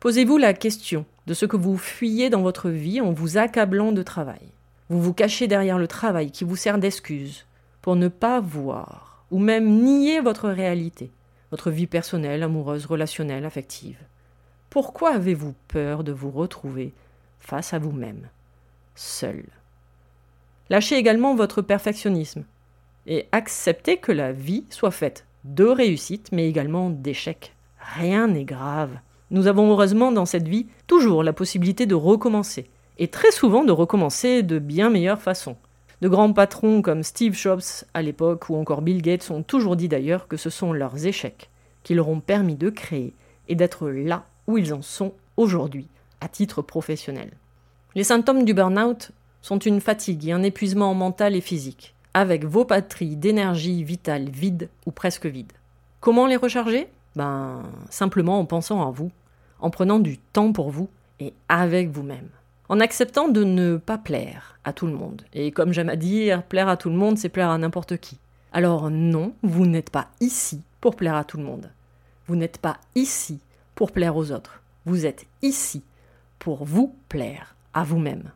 Posez-vous 0.00 0.36
la 0.36 0.52
question 0.52 1.06
de 1.26 1.34
ce 1.34 1.46
que 1.46 1.56
vous 1.56 1.76
fuyez 1.76 2.30
dans 2.30 2.42
votre 2.42 2.68
vie 2.68 3.00
en 3.00 3.12
vous 3.12 3.38
accablant 3.38 3.90
de 3.90 4.02
travail. 4.02 4.52
Vous 4.90 5.00
vous 5.00 5.14
cachez 5.14 5.48
derrière 5.48 5.78
le 5.78 5.88
travail 5.88 6.30
qui 6.30 6.44
vous 6.44 6.56
sert 6.56 6.78
d'excuse 6.78 7.46
pour 7.82 7.96
ne 7.96 8.08
pas 8.08 8.40
voir 8.40 9.24
ou 9.30 9.38
même 9.38 9.82
nier 9.82 10.20
votre 10.20 10.48
réalité, 10.48 11.10
votre 11.50 11.70
vie 11.70 11.86
personnelle, 11.86 12.42
amoureuse, 12.42 12.86
relationnelle, 12.86 13.44
affective. 13.44 13.98
Pourquoi 14.70 15.14
avez-vous 15.14 15.54
peur 15.68 16.04
de 16.04 16.12
vous 16.12 16.30
retrouver 16.30 16.94
face 17.40 17.72
à 17.72 17.78
vous-même, 17.78 18.28
seul? 18.94 19.44
Lâchez 20.70 20.96
également 20.96 21.34
votre 21.34 21.62
perfectionnisme 21.62 22.44
et 23.06 23.26
acceptez 23.32 23.96
que 23.96 24.12
la 24.12 24.32
vie 24.32 24.64
soit 24.70 24.90
faite 24.90 25.26
de 25.44 25.64
réussites, 25.64 26.30
mais 26.32 26.48
également 26.48 26.90
d'échecs. 26.90 27.54
Rien 27.78 28.28
n'est 28.28 28.44
grave. 28.44 28.98
Nous 29.30 29.46
avons 29.46 29.70
heureusement 29.70 30.12
dans 30.12 30.26
cette 30.26 30.48
vie 30.48 30.66
toujours 30.86 31.22
la 31.22 31.32
possibilité 31.32 31.86
de 31.86 31.94
recommencer, 31.94 32.70
et 32.98 33.08
très 33.08 33.30
souvent 33.30 33.64
de 33.64 33.72
recommencer 33.72 34.42
de 34.42 34.58
bien 34.58 34.90
meilleure 34.90 35.22
façon. 35.22 35.56
De 36.00 36.08
grands 36.08 36.32
patrons 36.32 36.80
comme 36.80 37.02
Steve 37.02 37.34
Jobs 37.34 37.84
à 37.92 38.02
l'époque 38.02 38.48
ou 38.48 38.56
encore 38.56 38.82
Bill 38.82 39.02
Gates 39.02 39.30
ont 39.30 39.42
toujours 39.42 39.74
dit 39.74 39.88
d'ailleurs 39.88 40.28
que 40.28 40.36
ce 40.36 40.48
sont 40.48 40.72
leurs 40.72 41.06
échecs 41.06 41.50
qui 41.82 41.94
leur 41.94 42.08
ont 42.08 42.20
permis 42.20 42.54
de 42.54 42.70
créer 42.70 43.14
et 43.48 43.56
d'être 43.56 43.88
là 43.88 44.24
où 44.46 44.58
ils 44.58 44.72
en 44.72 44.82
sont 44.82 45.12
aujourd'hui, 45.36 45.88
à 46.20 46.28
titre 46.28 46.62
professionnel. 46.62 47.30
Les 47.94 48.04
symptômes 48.04 48.44
du 48.44 48.54
burn-out 48.54 49.10
sont 49.42 49.58
une 49.58 49.80
fatigue 49.80 50.28
et 50.28 50.32
un 50.32 50.42
épuisement 50.42 50.94
mental 50.94 51.34
et 51.34 51.40
physique 51.40 51.94
avec 52.14 52.44
vos 52.44 52.64
batteries 52.64 53.16
d'énergie 53.16 53.84
vitale 53.84 54.28
vides 54.28 54.68
ou 54.86 54.90
presque 54.90 55.26
vides. 55.26 55.52
Comment 56.00 56.26
les 56.26 56.36
recharger? 56.36 56.88
Ben 57.16 57.62
simplement 57.90 58.38
en 58.38 58.44
pensant 58.44 58.86
à 58.86 58.90
vous, 58.90 59.10
en 59.60 59.70
prenant 59.70 59.98
du 59.98 60.18
temps 60.18 60.52
pour 60.52 60.70
vous 60.70 60.88
et 61.20 61.32
avec 61.48 61.90
vous-même. 61.90 62.28
En 62.68 62.80
acceptant 62.80 63.28
de 63.28 63.44
ne 63.44 63.78
pas 63.78 63.96
plaire 63.96 64.58
à 64.64 64.74
tout 64.74 64.86
le 64.86 64.92
monde. 64.92 65.22
Et 65.32 65.52
comme 65.52 65.72
j'aime 65.72 65.88
à 65.88 65.96
dire, 65.96 66.42
plaire 66.42 66.68
à 66.68 66.76
tout 66.76 66.90
le 66.90 66.96
monde, 66.96 67.16
c'est 67.16 67.30
plaire 67.30 67.48
à 67.48 67.56
n'importe 67.56 67.96
qui. 67.96 68.18
Alors 68.52 68.90
non, 68.90 69.32
vous 69.42 69.66
n'êtes 69.66 69.90
pas 69.90 70.08
ici 70.20 70.60
pour 70.80 70.94
plaire 70.94 71.14
à 71.14 71.24
tout 71.24 71.38
le 71.38 71.44
monde. 71.44 71.70
Vous 72.26 72.36
n'êtes 72.36 72.58
pas 72.58 72.78
ici 72.94 73.40
pour 73.74 73.92
plaire 73.92 74.16
aux 74.16 74.32
autres. 74.32 74.60
Vous 74.84 75.06
êtes 75.06 75.26
ici 75.40 75.82
pour 76.38 76.64
vous 76.64 76.94
plaire 77.08 77.54
à 77.72 77.84
vous-même. 77.84 78.32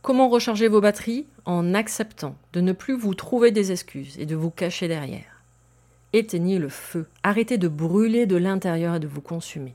Comment 0.00 0.28
recharger 0.28 0.68
vos 0.68 0.80
batteries 0.80 1.26
En 1.44 1.74
acceptant 1.74 2.36
de 2.52 2.60
ne 2.60 2.72
plus 2.72 2.96
vous 2.96 3.14
trouver 3.14 3.50
des 3.50 3.72
excuses 3.72 4.18
et 4.18 4.26
de 4.26 4.36
vous 4.36 4.50
cacher 4.50 4.88
derrière? 4.88 5.42
Éteignez 6.12 6.58
le 6.58 6.68
feu, 6.68 7.06
arrêtez 7.22 7.58
de 7.58 7.68
brûler 7.68 8.26
de 8.26 8.36
l'intérieur 8.36 8.96
et 8.96 9.00
de 9.00 9.06
vous 9.06 9.20
consumer. 9.20 9.74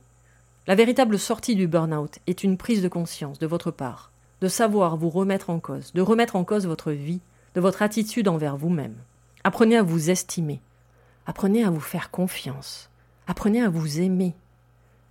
La 0.67 0.75
véritable 0.75 1.17
sortie 1.17 1.55
du 1.55 1.65
burn-out 1.65 2.19
est 2.27 2.43
une 2.43 2.57
prise 2.57 2.81
de 2.81 2.89
conscience 2.89 3.39
de 3.39 3.47
votre 3.47 3.71
part, 3.71 4.11
de 4.41 4.49
savoir 4.49 4.97
vous 4.97 5.09
remettre 5.09 5.49
en 5.49 5.61
cause, 5.61 5.93
de 5.93 6.01
remettre 6.01 6.35
en 6.35 6.43
cause 6.43 6.67
votre 6.67 6.91
vie, 6.91 7.21
de 7.55 7.61
votre 7.61 7.81
attitude 7.81 8.27
envers 8.27 8.57
vous-même. 8.57 8.97
Apprenez 9.45 9.77
à 9.77 9.81
vous 9.81 10.09
estimer, 10.09 10.59
apprenez 11.25 11.63
à 11.63 11.69
vous 11.69 11.79
faire 11.79 12.11
confiance, 12.11 12.89
apprenez 13.27 13.61
à 13.61 13.69
vous 13.69 14.01
aimer. 14.01 14.35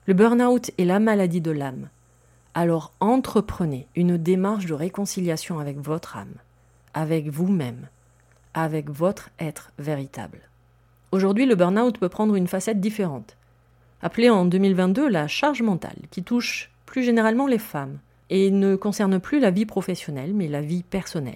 Le 0.04 0.12
burn-out 0.12 0.72
est 0.76 0.84
la 0.84 0.98
maladie 0.98 1.40
de 1.40 1.52
l'âme, 1.52 1.88
alors 2.52 2.92
entreprenez 3.00 3.88
une 3.96 4.18
démarche 4.18 4.66
de 4.66 4.75
réconciliation 4.75 5.58
avec 5.58 5.78
votre 5.78 6.18
âme, 6.18 6.34
avec 6.92 7.30
vous-même, 7.30 7.88
avec 8.52 8.90
votre 8.90 9.30
être 9.40 9.72
véritable. 9.78 10.50
Aujourd'hui, 11.12 11.46
le 11.46 11.54
burn-out 11.54 11.96
peut 11.96 12.10
prendre 12.10 12.34
une 12.34 12.46
facette 12.46 12.78
différente, 12.78 13.38
appelée 14.02 14.30
en 14.30 14.44
2022 14.44 15.08
la 15.08 15.26
charge 15.26 15.62
mentale, 15.62 15.96
qui 16.10 16.22
touche 16.22 16.70
plus 16.84 17.02
généralement 17.02 17.46
les 17.46 17.58
femmes 17.58 17.98
et 18.30 18.50
ne 18.50 18.76
concerne 18.76 19.20
plus 19.20 19.40
la 19.40 19.50
vie 19.50 19.66
professionnelle 19.66 20.32
mais 20.34 20.48
la 20.48 20.60
vie 20.60 20.82
personnelle. 20.82 21.34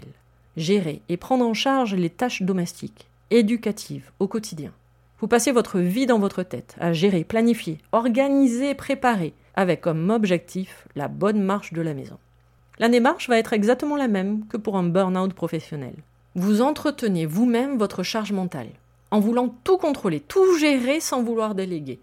Gérer 0.57 1.03
et 1.09 1.17
prendre 1.17 1.47
en 1.47 1.55
charge 1.55 1.95
les 1.95 2.11
tâches 2.11 2.43
domestiques, 2.43 3.09
éducatives 3.31 4.11
au 4.19 4.27
quotidien. 4.27 4.73
Vous 5.21 5.29
passez 5.29 5.53
votre 5.53 5.79
vie 5.79 6.07
dans 6.07 6.19
votre 6.19 6.43
tête 6.43 6.77
à 6.81 6.93
gérer, 6.93 7.25
planifier, 7.25 7.79
organiser, 7.93 8.75
préparer, 8.75 9.35
avec 9.55 9.83
comme 9.83 10.11
objectif 10.11 10.89
la 10.97 11.09
bonne 11.09 11.43
marche 11.43 11.73
de 11.73 11.83
la 11.83 11.95
maison. 11.95 12.19
La 12.79 12.89
démarche 12.89 13.29
va 13.29 13.39
être 13.39 13.53
exactement 13.53 13.97
la 13.97 14.09
même 14.09 14.47
que 14.47 14.57
pour 14.57 14.79
un 14.79 14.85
burn-out 14.85 15.35
professionnel. 15.35 15.95
Vous 16.35 16.63
entretenez 16.63 17.27
vous-même 17.27 17.77
votre 17.77 18.03
charge 18.03 18.33
mentale, 18.33 18.71
en 19.11 19.21
voulant 19.21 19.55
tout 19.65 19.77
contrôler, 19.77 20.21
tout 20.21 20.57
gérer 20.59 21.01
sans 21.01 21.23
vouloir 21.23 21.55
déléguer, 21.55 21.99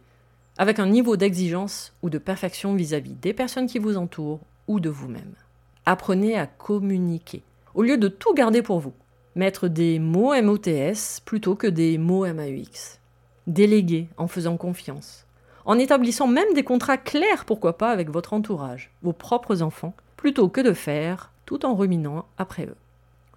avec 0.58 0.80
un 0.80 0.88
niveau 0.88 1.18
d'exigence 1.18 1.94
ou 2.02 2.10
de 2.10 2.18
perfection 2.18 2.76
vis-à-vis 2.76 3.14
des 3.14 3.34
personnes 3.34 3.68
qui 3.68 3.80
vous 3.80 3.98
entourent 3.98 4.42
ou 4.68 4.80
de 4.80 4.90
vous-même. 4.90 5.34
Apprenez 5.86 6.38
à 6.38 6.48
communiquer, 6.48 7.44
au 7.74 7.84
lieu 7.84 7.98
de 7.98 8.08
tout 8.08 8.34
garder 8.34 8.62
pour 8.62 8.80
vous. 8.80 8.94
Mettre 9.36 9.68
des 9.68 10.00
mots 10.00 10.34
MOTS 10.42 11.22
plutôt 11.24 11.56
que 11.56 11.68
des 11.68 11.98
mots 11.98 12.26
MAUX. 12.26 13.00
Déléguer 13.46 14.08
en 14.18 14.28
faisant 14.28 14.58
confiance 14.58 15.28
en 15.68 15.78
établissant 15.78 16.28
même 16.28 16.54
des 16.56 16.64
contrats 16.64 16.98
clairs, 16.98 17.44
pourquoi 17.44 17.78
pas, 17.78 17.92
avec 17.92 18.10
votre 18.10 18.32
entourage, 18.32 18.90
vos 19.04 19.12
propres 19.12 19.62
enfants, 19.62 19.94
plutôt 20.16 20.48
que 20.48 20.62
de 20.62 20.72
faire 20.72 21.34
tout 21.46 21.66
en 21.66 21.76
ruminant 21.76 22.26
après 22.38 22.66
eux. 22.66 22.78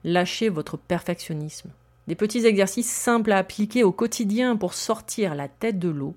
Lâchez 0.05 0.49
votre 0.49 0.79
perfectionnisme. 0.79 1.71
Des 2.07 2.15
petits 2.15 2.47
exercices 2.47 2.91
simples 2.91 3.33
à 3.33 3.39
appliquer 3.39 3.83
au 3.83 3.91
quotidien 3.91 4.57
pour 4.57 4.75
sortir 4.75 5.35
la 5.35 5.49
tête 5.49 5.81
de 5.81 5.89
l'eau, 5.89 6.15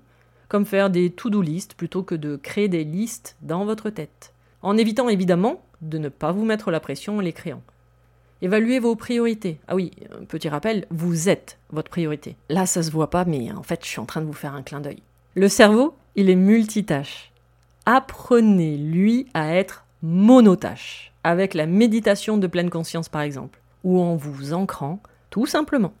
comme 0.54 0.66
faire 0.66 0.88
des 0.88 1.10
to-do 1.10 1.42
list 1.42 1.74
plutôt 1.74 2.04
que 2.04 2.14
de 2.14 2.36
créer 2.36 2.68
des 2.68 2.84
listes 2.84 3.34
dans 3.42 3.64
votre 3.64 3.90
tête, 3.90 4.32
en 4.62 4.76
évitant 4.76 5.08
évidemment 5.08 5.64
de 5.80 5.98
ne 5.98 6.08
pas 6.08 6.30
vous 6.30 6.44
mettre 6.44 6.70
la 6.70 6.78
pression 6.78 7.16
en 7.16 7.20
les 7.20 7.32
créant. 7.32 7.60
Évaluez 8.40 8.78
vos 8.78 8.94
priorités. 8.94 9.58
Ah 9.66 9.74
oui, 9.74 9.90
petit 10.28 10.48
rappel, 10.48 10.86
vous 10.90 11.28
êtes 11.28 11.58
votre 11.70 11.90
priorité. 11.90 12.36
Là, 12.50 12.66
ça 12.66 12.84
se 12.84 12.92
voit 12.92 13.10
pas, 13.10 13.24
mais 13.24 13.50
en 13.50 13.64
fait, 13.64 13.80
je 13.82 13.88
suis 13.88 13.98
en 13.98 14.04
train 14.04 14.20
de 14.20 14.26
vous 14.26 14.32
faire 14.32 14.54
un 14.54 14.62
clin 14.62 14.78
d'œil. 14.78 15.02
Le 15.34 15.48
cerveau, 15.48 15.96
il 16.14 16.30
est 16.30 16.36
multitâche. 16.36 17.32
Apprenez-lui 17.84 19.26
à 19.34 19.56
être 19.56 19.84
monotâche, 20.04 21.12
avec 21.24 21.54
la 21.54 21.66
méditation 21.66 22.38
de 22.38 22.46
pleine 22.46 22.70
conscience 22.70 23.08
par 23.08 23.22
exemple, 23.22 23.58
ou 23.82 24.00
en 24.00 24.14
vous 24.14 24.52
ancrant 24.52 25.00
tout 25.30 25.46
simplement. 25.46 25.94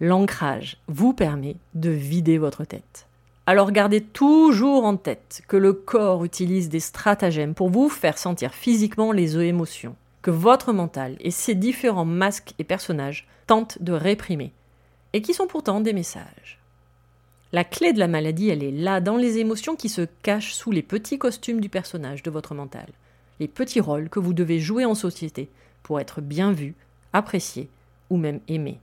L'ancrage 0.00 0.76
vous 0.86 1.14
permet 1.14 1.56
de 1.72 1.88
vider 1.88 2.36
votre 2.36 2.66
tête. 2.66 3.06
Alors 3.48 3.70
gardez 3.70 4.00
toujours 4.00 4.84
en 4.84 4.96
tête 4.96 5.42
que 5.46 5.56
le 5.56 5.72
corps 5.72 6.24
utilise 6.24 6.68
des 6.68 6.80
stratagèmes 6.80 7.54
pour 7.54 7.70
vous 7.70 7.88
faire 7.88 8.18
sentir 8.18 8.52
physiquement 8.52 9.12
les 9.12 9.38
émotions, 9.38 9.94
que 10.22 10.32
votre 10.32 10.72
mental 10.72 11.16
et 11.20 11.30
ses 11.30 11.54
différents 11.54 12.04
masques 12.04 12.54
et 12.58 12.64
personnages 12.64 13.28
tentent 13.46 13.80
de 13.80 13.92
réprimer, 13.92 14.52
et 15.12 15.22
qui 15.22 15.32
sont 15.32 15.46
pourtant 15.46 15.80
des 15.80 15.92
messages. 15.92 16.58
La 17.52 17.62
clé 17.62 17.92
de 17.92 18.00
la 18.00 18.08
maladie, 18.08 18.48
elle 18.48 18.64
est 18.64 18.72
là, 18.72 19.00
dans 19.00 19.16
les 19.16 19.38
émotions 19.38 19.76
qui 19.76 19.88
se 19.88 20.02
cachent 20.22 20.52
sous 20.52 20.72
les 20.72 20.82
petits 20.82 21.18
costumes 21.18 21.60
du 21.60 21.68
personnage 21.68 22.24
de 22.24 22.30
votre 22.32 22.52
mental, 22.52 22.88
les 23.38 23.46
petits 23.46 23.80
rôles 23.80 24.08
que 24.08 24.18
vous 24.18 24.34
devez 24.34 24.58
jouer 24.58 24.84
en 24.84 24.96
société 24.96 25.48
pour 25.84 26.00
être 26.00 26.20
bien 26.20 26.50
vu, 26.50 26.74
apprécié 27.12 27.68
ou 28.10 28.16
même 28.16 28.40
aimé. 28.48 28.80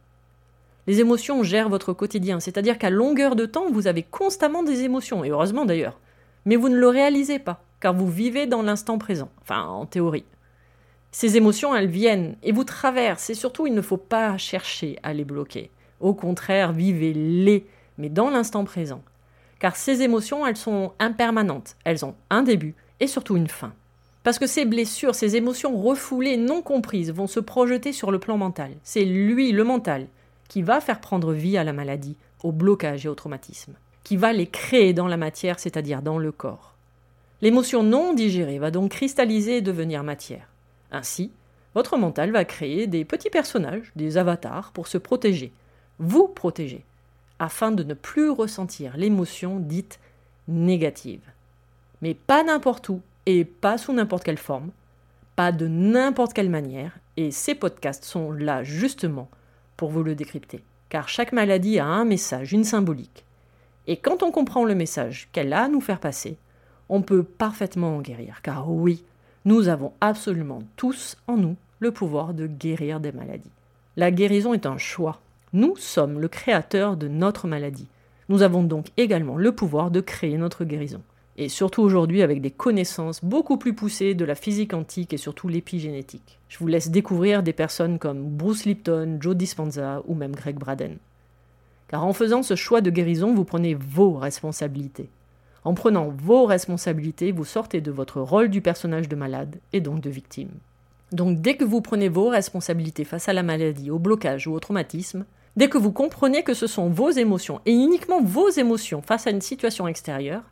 Les 0.86 1.00
émotions 1.00 1.44
gèrent 1.44 1.70
votre 1.70 1.94
quotidien, 1.94 2.40
c'est-à-dire 2.40 2.78
qu'à 2.78 2.90
longueur 2.90 3.36
de 3.36 3.46
temps, 3.46 3.72
vous 3.72 3.88
avez 3.88 4.04
constamment 4.04 4.63
des 4.63 4.84
émotions, 4.84 5.24
et 5.24 5.30
heureusement 5.30 5.66
d'ailleurs. 5.66 6.00
Mais 6.46 6.58
vous 6.58 6.70
ne 6.70 6.78
le 6.78 6.88
réalisez 6.88 7.40
pas, 7.40 7.63
car 7.80 7.94
vous 7.94 8.10
vivez 8.10 8.48
dans 8.48 8.62
l'instant 8.62 8.98
présent, 8.98 9.30
enfin 9.42 9.63
en 9.63 9.86
théorie. 9.86 10.25
Ces 11.12 11.38
émotions, 11.38 11.75
elles 11.75 11.88
viennent 11.88 12.36
et 12.44 12.52
vous 12.52 12.63
traversent, 12.63 13.30
et 13.30 13.36
surtout, 13.36 13.68
il 13.68 13.74
ne 13.74 13.82
faut 13.82 13.98
pas 13.98 14.38
chercher 14.38 14.98
à 15.04 15.13
les 15.13 15.24
bloquer. 15.24 15.70
Au 16.00 16.13
contraire, 16.13 16.74
vivez-les, 16.74 17.66
mais 17.98 18.10
dans 18.10 18.30
l'instant 18.30 18.66
présent. 18.66 19.02
Car 19.60 19.78
ces 19.78 20.02
émotions, 20.02 20.46
elles 20.46 20.58
sont 20.58 20.92
impermanentes, 21.00 21.78
elles 21.86 22.04
ont 22.04 22.16
un 22.30 22.44
début 22.44 22.75
et 23.00 23.08
surtout 23.08 23.38
une 23.38 23.48
fin. 23.48 23.74
Parce 24.24 24.40
que 24.40 24.48
ces 24.48 24.66
blessures, 24.66 25.16
ces 25.16 25.36
émotions 25.36 25.78
refoulées, 25.78 26.36
non 26.36 26.62
comprises, 26.62 27.12
vont 27.12 27.28
se 27.28 27.40
projeter 27.40 27.94
sur 27.94 28.12
le 28.12 28.20
plan 28.20 28.38
mental. 28.38 28.72
C'est 28.84 29.06
lui, 29.06 29.52
le 29.52 29.63
mental, 29.63 30.08
qui 30.54 30.62
va 30.62 30.82
faire 30.82 31.02
prendre 31.02 31.34
vie 31.34 31.58
à 31.58 31.64
la 31.64 31.74
maladie, 31.74 32.16
au 32.44 32.52
blocage 32.52 33.08
et 33.08 33.10
au 33.10 33.16
traumatisme, 33.16 33.74
qui 34.04 34.18
va 34.18 34.34
les 34.34 34.46
créer 34.46 34.94
dans 34.94 35.08
la 35.08 35.18
matière, 35.18 35.58
c'est-à-dire 35.58 36.04
dans 36.04 36.20
le 36.20 36.32
corps. 36.32 36.76
L'émotion 37.42 37.82
non 37.82 38.14
digérée 38.14 38.60
va 38.60 38.70
donc 38.70 38.92
cristalliser 38.92 39.58
et 39.58 39.62
devenir 39.62 40.04
matière. 40.04 40.48
Ainsi, 40.92 41.32
votre 41.74 41.98
mental 41.98 42.30
va 42.30 42.46
créer 42.46 42.86
des 42.86 43.04
petits 43.04 43.32
personnages, 43.32 43.92
des 43.96 44.20
avatars, 44.20 44.72
pour 44.74 44.86
se 44.86 45.00
protéger, 45.00 45.52
vous 45.98 46.28
protéger, 46.28 46.86
afin 47.40 47.72
de 47.72 47.82
ne 47.82 47.96
plus 47.96 48.30
ressentir 48.30 48.96
l'émotion 48.96 49.58
dite 49.58 50.00
négative. 50.48 51.32
Mais 52.04 52.14
pas 52.14 52.44
n'importe 52.44 52.90
où 52.90 53.02
et 53.26 53.44
pas 53.44 53.80
sous 53.80 53.92
n'importe 53.92 54.24
quelle 54.24 54.38
forme, 54.38 54.70
pas 55.36 55.52
de 55.52 55.68
n'importe 55.68 56.34
quelle 56.34 56.52
manière, 56.52 56.92
et 57.18 57.32
ces 57.32 57.56
podcasts 57.56 58.06
sont 58.06 58.32
là 58.32 58.64
justement 58.64 59.32
pour 59.77 59.89
vous 59.89 60.03
le 60.03 60.15
décrypter, 60.15 60.63
car 60.89 61.10
chaque 61.10 61.32
maladie 61.32 61.80
a 61.80 61.86
un 61.86 62.06
message, 62.06 62.53
une 62.53 62.63
symbolique. 62.63 63.25
Et 63.88 63.98
quand 63.98 64.24
on 64.24 64.32
comprend 64.32 64.63
le 64.63 64.75
message 64.75 65.27
qu'elle 65.32 65.53
a 65.53 65.63
à 65.63 65.68
nous 65.68 65.82
faire 65.82 66.00
passer, 66.00 66.38
on 66.89 67.01
peut 67.01 67.24
parfaitement 67.24 67.98
en 67.98 68.01
guérir, 68.01 68.42
car 68.42 68.70
oui, 68.70 69.03
nous 69.46 69.68
avons 69.68 69.94
absolument 70.00 70.63
tous 70.75 71.18
en 71.27 71.38
nous 71.38 71.56
le 71.80 71.92
pouvoir 71.92 72.34
de 72.34 72.48
guérir 72.48 73.00
des 73.00 73.12
maladies. 73.12 73.51
La 73.98 74.10
guérison 74.10 74.53
est 74.53 74.65
un 74.65 74.77
choix. 74.77 75.20
Nous 75.51 75.75
sommes 75.75 76.20
le 76.20 76.27
créateur 76.27 76.98
de 76.98 77.08
notre 77.08 77.48
maladie. 77.48 77.88
Nous 78.30 78.42
avons 78.42 78.63
donc 78.63 78.88
également 78.98 79.36
le 79.36 79.51
pouvoir 79.51 79.92
de 79.92 80.00
créer 80.00 80.38
notre 80.38 80.63
guérison 80.63 81.01
et 81.38 81.50
surtout 81.50 81.82
aujourd'hui 81.82 82.22
avec 82.22 82.42
des 82.42 82.52
connaissances 82.52 83.24
beaucoup 83.24 83.58
plus 83.58 83.74
poussées 83.74 84.13
de 84.13 84.25
la 84.25 84.36
physique 84.36 84.74
antique 84.74 85.13
et 85.13 85.18
surtout 85.18 85.48
l'épigénétique. 85.48 86.40
Je 86.48 86.60
vous 86.60 86.68
laisse 86.68 86.90
découvrir 86.90 87.42
des 87.42 87.54
personnes 87.54 87.98
comme 87.98 88.24
Bruce 88.24 88.66
Lipton, 88.66 89.18
Joe 89.20 89.36
Dispenza 89.36 90.04
ou 90.06 90.13
même 90.13 90.36
Greg 90.36 90.58
Braden. 90.58 90.98
Car 91.88 92.06
en 92.06 92.13
faisant 92.13 92.43
ce 92.43 92.56
choix 92.56 92.82
de 92.82 92.89
guérison, 92.89 93.34
vous 93.34 93.46
prenez 93.46 93.74
vos 93.74 94.13
responsabilités. 94.13 95.10
En 95.63 95.74
prenant 95.74 96.10
vos 96.10 96.46
responsabilités, 96.46 97.32
vous 97.32 97.46
sortez 97.46 97.82
de 97.82 97.91
votre 97.91 98.19
rôle 98.22 98.50
du 98.50 98.62
personnage 98.62 99.08
de 99.10 99.15
malade 99.15 99.58
et 99.72 99.82
donc 99.82 100.02
de 100.02 100.10
victime. 100.10 100.52
Donc 101.12 101.41
dès 101.41 101.56
que 101.56 101.63
vous 101.63 101.82
prenez 101.82 102.10
vos 102.10 102.30
responsabilités 102.30 103.06
face 103.06 103.30
à 103.30 103.34
la 103.34 103.43
maladie, 103.43 103.91
au 103.91 104.00
blocage 104.00 104.48
ou 104.48 104.54
au 104.54 104.60
traumatisme, 104.60 105.26
dès 105.56 105.69
que 105.69 105.78
vous 105.78 105.91
comprenez 105.91 106.43
que 106.43 106.54
ce 106.54 106.67
sont 106.67 106.89
vos 106.89 107.12
émotions 107.12 107.62
et 107.65 107.72
uniquement 107.72 108.22
vos 108.22 108.50
émotions 108.50 109.02
face 109.02 109.28
à 109.28 109.32
une 109.32 109.41
situation 109.41 109.88
extérieure, 109.88 110.43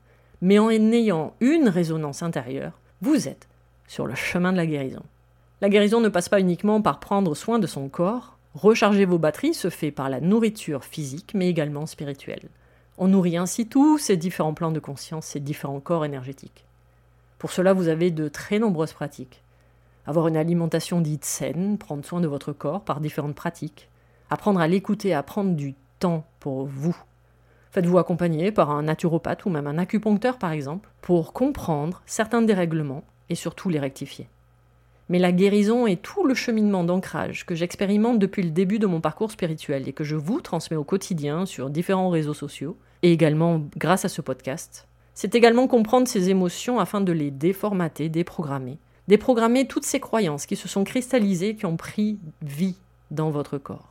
mais 0.42 0.60
en 0.60 0.70
ayant 0.70 1.34
une 1.40 1.70
résonance 1.70 2.24
intérieure, 2.24 2.80
vous 3.02 3.28
êtes 3.28 3.48
sur 3.88 4.08
le 4.08 4.16
chemin 4.16 4.52
de 4.52 4.58
la 4.58 4.66
guérison. 4.66 5.04
La 5.62 5.70
guérison 5.70 6.02
ne 6.02 6.10
passe 6.10 6.30
pas 6.30 6.40
uniquement 6.40 6.82
par 6.82 7.00
prendre 7.00 7.36
soin 7.36 7.60
de 7.60 7.68
son 7.68 7.88
corps, 7.90 8.38
recharger 8.56 9.06
vos 9.06 9.20
batteries 9.20 9.54
se 9.54 9.70
fait 9.70 9.92
par 9.92 10.10
la 10.10 10.20
nourriture 10.20 10.84
physique, 10.84 11.34
mais 11.36 11.48
également 11.48 11.86
spirituelle. 11.86 12.50
On 12.98 13.08
nourrit 13.08 13.38
ainsi 13.38 13.68
tous 13.68 13.98
ces 13.98 14.18
différents 14.18 14.54
plans 14.54 14.72
de 14.72 14.80
conscience, 14.80 15.28
ces 15.28 15.40
différents 15.40 15.80
corps 15.80 16.06
énergétiques. 16.06 16.66
Pour 17.38 17.52
cela, 17.52 17.74
vous 17.74 17.88
avez 17.88 18.12
de 18.12 18.28
très 18.28 18.60
nombreuses 18.60 18.94
pratiques. 18.94 19.42
Avoir 20.06 20.28
une 20.28 20.38
alimentation 20.38 21.02
dite 21.02 21.26
saine, 21.26 21.78
prendre 21.78 22.06
soin 22.06 22.22
de 22.22 22.28
votre 22.28 22.54
corps 22.54 22.82
par 22.82 23.00
différentes 23.00 23.36
pratiques, 23.36 23.90
apprendre 24.30 24.60
à 24.60 24.68
l'écouter, 24.68 25.14
à 25.14 25.24
prendre 25.24 25.56
du 25.56 25.76
temps 26.00 26.26
pour 26.40 26.66
vous, 26.66 26.96
Faites-vous 27.72 27.98
accompagner 27.98 28.52
par 28.52 28.70
un 28.70 28.84
naturopathe 28.84 29.46
ou 29.46 29.50
même 29.50 29.68
un 29.68 29.78
acupuncteur 29.78 30.38
par 30.38 30.52
exemple 30.52 30.90
pour 31.02 31.32
comprendre 31.32 32.02
certains 32.06 32.42
dérèglements 32.42 33.06
et 33.30 33.36
surtout 33.36 33.70
les 33.70 33.80
rectifier. 33.80 34.28
Mais 35.08 35.20
la 35.20 35.32
guérison 35.32 35.88
est 35.88 36.02
tout 36.02 36.26
le 36.26 36.34
cheminement 36.34 36.84
d'ancrage 36.84 37.46
que 37.46 37.56
j'expérimente 37.56 38.20
depuis 38.20 38.44
le 38.44 38.50
début 38.50 38.78
de 38.78 38.88
mon 38.88 39.00
parcours 39.00 39.32
spirituel 39.32 39.88
et 39.88 39.94
que 39.94 40.04
je 40.04 40.18
vous 40.18 40.42
transmets 40.42 40.78
au 40.78 40.84
quotidien 40.84 41.46
sur 41.46 41.70
différents 41.70 42.10
réseaux 42.10 42.34
sociaux 42.34 42.78
et 43.04 43.14
également 43.14 43.62
grâce 43.78 44.04
à 44.04 44.10
ce 44.10 44.22
podcast. 44.22 44.88
C'est 45.14 45.36
également 45.36 45.68
comprendre 45.68 46.08
ces 46.08 46.30
émotions 46.30 46.80
afin 46.80 47.00
de 47.00 47.12
les 47.14 47.32
déformater, 47.32 48.10
déprogrammer. 48.10 48.80
Déprogrammer 49.08 49.66
toutes 49.68 49.86
ces 49.86 50.00
croyances 50.00 50.46
qui 50.46 50.56
se 50.56 50.68
sont 50.68 50.84
cristallisées, 50.84 51.56
qui 51.56 51.66
ont 51.66 51.78
pris 51.78 52.20
vie 52.42 52.78
dans 53.12 53.32
votre 53.32 53.58
corps 53.58 53.91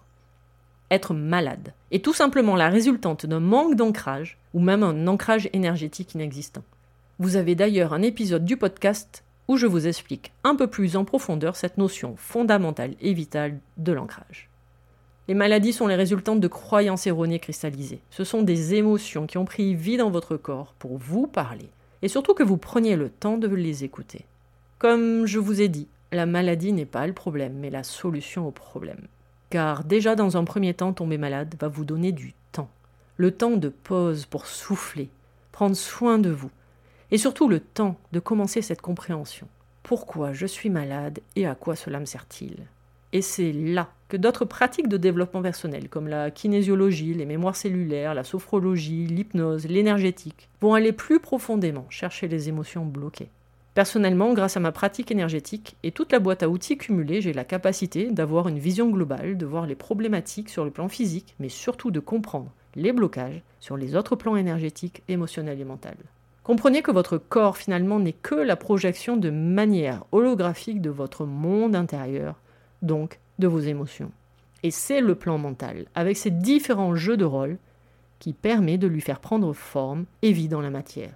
être 0.91 1.15
malade, 1.15 1.73
est 1.91 2.05
tout 2.05 2.13
simplement 2.13 2.57
la 2.57 2.69
résultante 2.69 3.27
d'un 3.27 3.41
manque 3.41 3.77
d'ancrage 3.77 4.39
ou 4.55 4.61
même 4.61 4.83
un 4.83 5.07
ancrage 5.07 5.49
énergétique 5.53 6.15
inexistant. 6.15 6.65
Vous 7.19 7.37
avez 7.37 7.55
d'ailleurs 7.55 7.93
un 7.93 8.03
épisode 8.03 8.45
du 8.45 8.57
podcast 8.57 9.25
où 9.47 9.57
je 9.57 9.67
vous 9.67 9.87
explique 9.87 10.33
un 10.45 10.55
peu 10.55 10.67
plus 10.67 10.97
en 10.97 11.05
profondeur 11.05 11.57
cette 11.57 11.79
notion 11.79 12.15
fondamentale 12.17 12.95
et 13.01 13.13
vitale 13.13 13.59
de 13.77 13.93
l'ancrage. 13.93 14.49
Les 15.29 15.35
maladies 15.35 15.73
sont 15.73 15.87
les 15.87 15.97
résultantes 15.97 16.41
de 16.41 16.49
croyances 16.49 17.07
erronées 17.07 17.39
cristallisées. 17.39 18.01
Ce 18.11 18.25
sont 18.25 18.43
des 18.43 18.75
émotions 18.75 19.27
qui 19.27 19.39
ont 19.39 19.45
pris 19.45 19.75
vie 19.75 19.97
dans 19.97 20.11
votre 20.11 20.37
corps 20.37 20.75
pour 20.79 20.99
vous 20.99 21.27
parler, 21.27 21.69
et 22.03 22.09
surtout 22.09 22.35
que 22.35 22.43
vous 22.43 22.57
preniez 22.57 22.97
le 22.97 23.11
temps 23.11 23.39
de 23.39 23.49
les 23.49 23.85
écouter. 23.85 24.25
Comme 24.79 25.27
je 25.27 25.39
vous 25.39 25.61
ai 25.61 25.69
dit, 25.69 25.89
la 26.11 26.27
maladie 26.27 26.73
n'est 26.73 26.87
pas 26.87 27.07
le 27.07 27.13
problème, 27.13 27.55
mais 27.61 27.71
la 27.71 27.85
solution 27.85 28.49
au 28.49 28.51
problème 28.51 29.07
car 29.51 29.85
déjà 29.85 30.15
dans 30.15 30.37
un 30.37 30.45
premier 30.45 30.75
temps, 30.75 30.93
tomber 30.93 31.19
malade 31.19 31.55
va 31.61 31.69
vous 31.69 31.85
donner 31.85 32.13
du 32.13 32.35
temps. 32.53 32.71
Le 33.17 33.33
temps 33.33 33.57
de 33.57 33.69
pause 33.69 34.25
pour 34.25 34.47
souffler, 34.47 35.11
prendre 35.53 35.77
soin 35.77 36.19
de 36.19 36.31
vous, 36.31 36.51
et 37.11 37.19
surtout 37.19 37.49
le 37.49 37.61
temps 37.61 37.99
de 38.13 38.21
commencer 38.21 38.63
cette 38.63 38.81
compréhension. 38.81 39.49
Pourquoi 39.83 40.33
je 40.33 40.47
suis 40.47 40.71
malade 40.71 41.19
et 41.37 41.47
à 41.47 41.55
quoi 41.55 41.75
cela 41.75 41.99
me 41.99 42.05
sert-il? 42.05 42.57
Et 43.13 43.23
c'est 43.23 43.53
là 43.53 43.91
que 44.09 44.17
d'autres 44.17 44.45
pratiques 44.45 44.89
de 44.89 44.97
développement 44.97 45.43
personnel, 45.43 45.89
comme 45.89 46.07
la 46.07 46.31
kinésiologie, 46.31 47.15
les 47.15 47.27
mémoires 47.27 47.57
cellulaires, 47.57 48.15
la 48.15 48.23
sophrologie, 48.23 49.07
l'hypnose, 49.07 49.67
l'énergétique, 49.67 50.49
vont 50.61 50.75
aller 50.75 50.93
plus 50.93 51.19
profondément 51.19 51.87
chercher 51.91 52.29
les 52.29 52.49
émotions 52.49 52.87
bloquées. 52.87 53.31
Personnellement, 53.75 54.35
grâce 54.35 54.57
à 54.57 54.61
ma 54.61 54.73
pratique 54.73 55.13
énergétique 55.13 55.77
et 55.85 55.93
toute 55.93 56.11
la 56.11 56.19
boîte 56.19 56.43
à 56.43 56.49
outils 56.49 56.77
cumulée, 56.77 57.21
j'ai 57.21 57.33
la 57.33 57.45
capacité 57.45 58.11
d'avoir 58.11 58.49
une 58.49 58.59
vision 58.59 58.91
globale, 58.91 59.39
de 59.39 59.47
voir 59.47 59.67
les 59.67 59.77
problématiques 59.77 60.49
sur 60.49 60.65
le 60.65 60.73
plan 60.73 60.89
physique, 60.89 61.35
mais 61.39 61.49
surtout 61.49 61.93
de 61.93 62.01
comprendre 62.01 62.51
les 62.75 62.93
blocages 62.93 63.43
sur 63.61 63.77
les 63.77 63.95
autres 63.95 64.17
plans 64.17 64.37
énergétiques, 64.37 65.03
émotionnels 65.09 65.61
et 65.61 65.65
mentaux. 65.65 65.89
Comprenez 66.43 66.83
que 66.83 66.91
votre 66.91 67.17
corps 67.17 67.57
finalement 67.57 68.01
n'est 68.01 68.13
que 68.13 68.35
la 68.35 68.57
projection 68.57 69.17
de 69.17 69.31
manière 69.31 70.05
holographique 70.11 70.81
de 70.81 70.91
votre 70.91 71.25
monde 71.25 71.77
intérieur, 71.77 72.41
donc 72.83 73.21
de 73.39 73.47
vos 73.47 73.61
émotions. 73.61 74.11
Et 74.65 74.73
c'est 74.73 75.01
le 75.01 75.15
plan 75.15 75.39
mental, 75.39 75.87
avec 75.95 76.17
ses 76.17 76.31
différents 76.31 76.97
jeux 76.97 77.17
de 77.17 77.25
rôle, 77.25 77.57
qui 78.19 78.33
permet 78.33 78.79
de 78.79 78.89
lui 78.89 79.01
faire 79.01 79.21
prendre 79.21 79.53
forme 79.53 80.07
et 80.23 80.33
vie 80.33 80.49
dans 80.49 80.61
la 80.61 80.71
matière. 80.71 81.15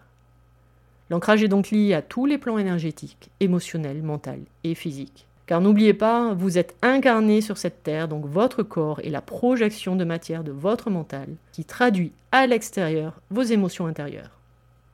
L'ancrage 1.15 1.45
est 1.45 1.49
donc 1.49 1.71
lié 1.71 1.95
à 1.95 2.03
tous 2.03 2.27
les 2.27 2.39
plans 2.39 2.59
énergétiques, 2.59 3.31
émotionnels, 3.39 4.03
mentaux 4.03 4.33
et 4.65 4.75
physiques. 4.75 5.29
Car 5.47 5.61
n'oubliez 5.61 5.95
pas, 5.95 6.35
vous 6.35 6.59
êtes 6.59 6.75
incarné 6.83 7.41
sur 7.41 7.57
cette 7.57 7.85
terre, 7.85 8.09
donc 8.09 8.27
votre 8.27 8.65
corps 8.65 8.99
est 8.99 9.11
la 9.11 9.21
projection 9.21 9.95
de 9.95 10.03
matière 10.03 10.43
de 10.43 10.51
votre 10.51 10.91
mental 10.91 11.29
qui 11.53 11.65
traduit 11.65 12.11
à 12.33 12.49
l'extérieur 12.49 13.21
vos 13.31 13.43
émotions 13.43 13.87
intérieures. 13.87 14.41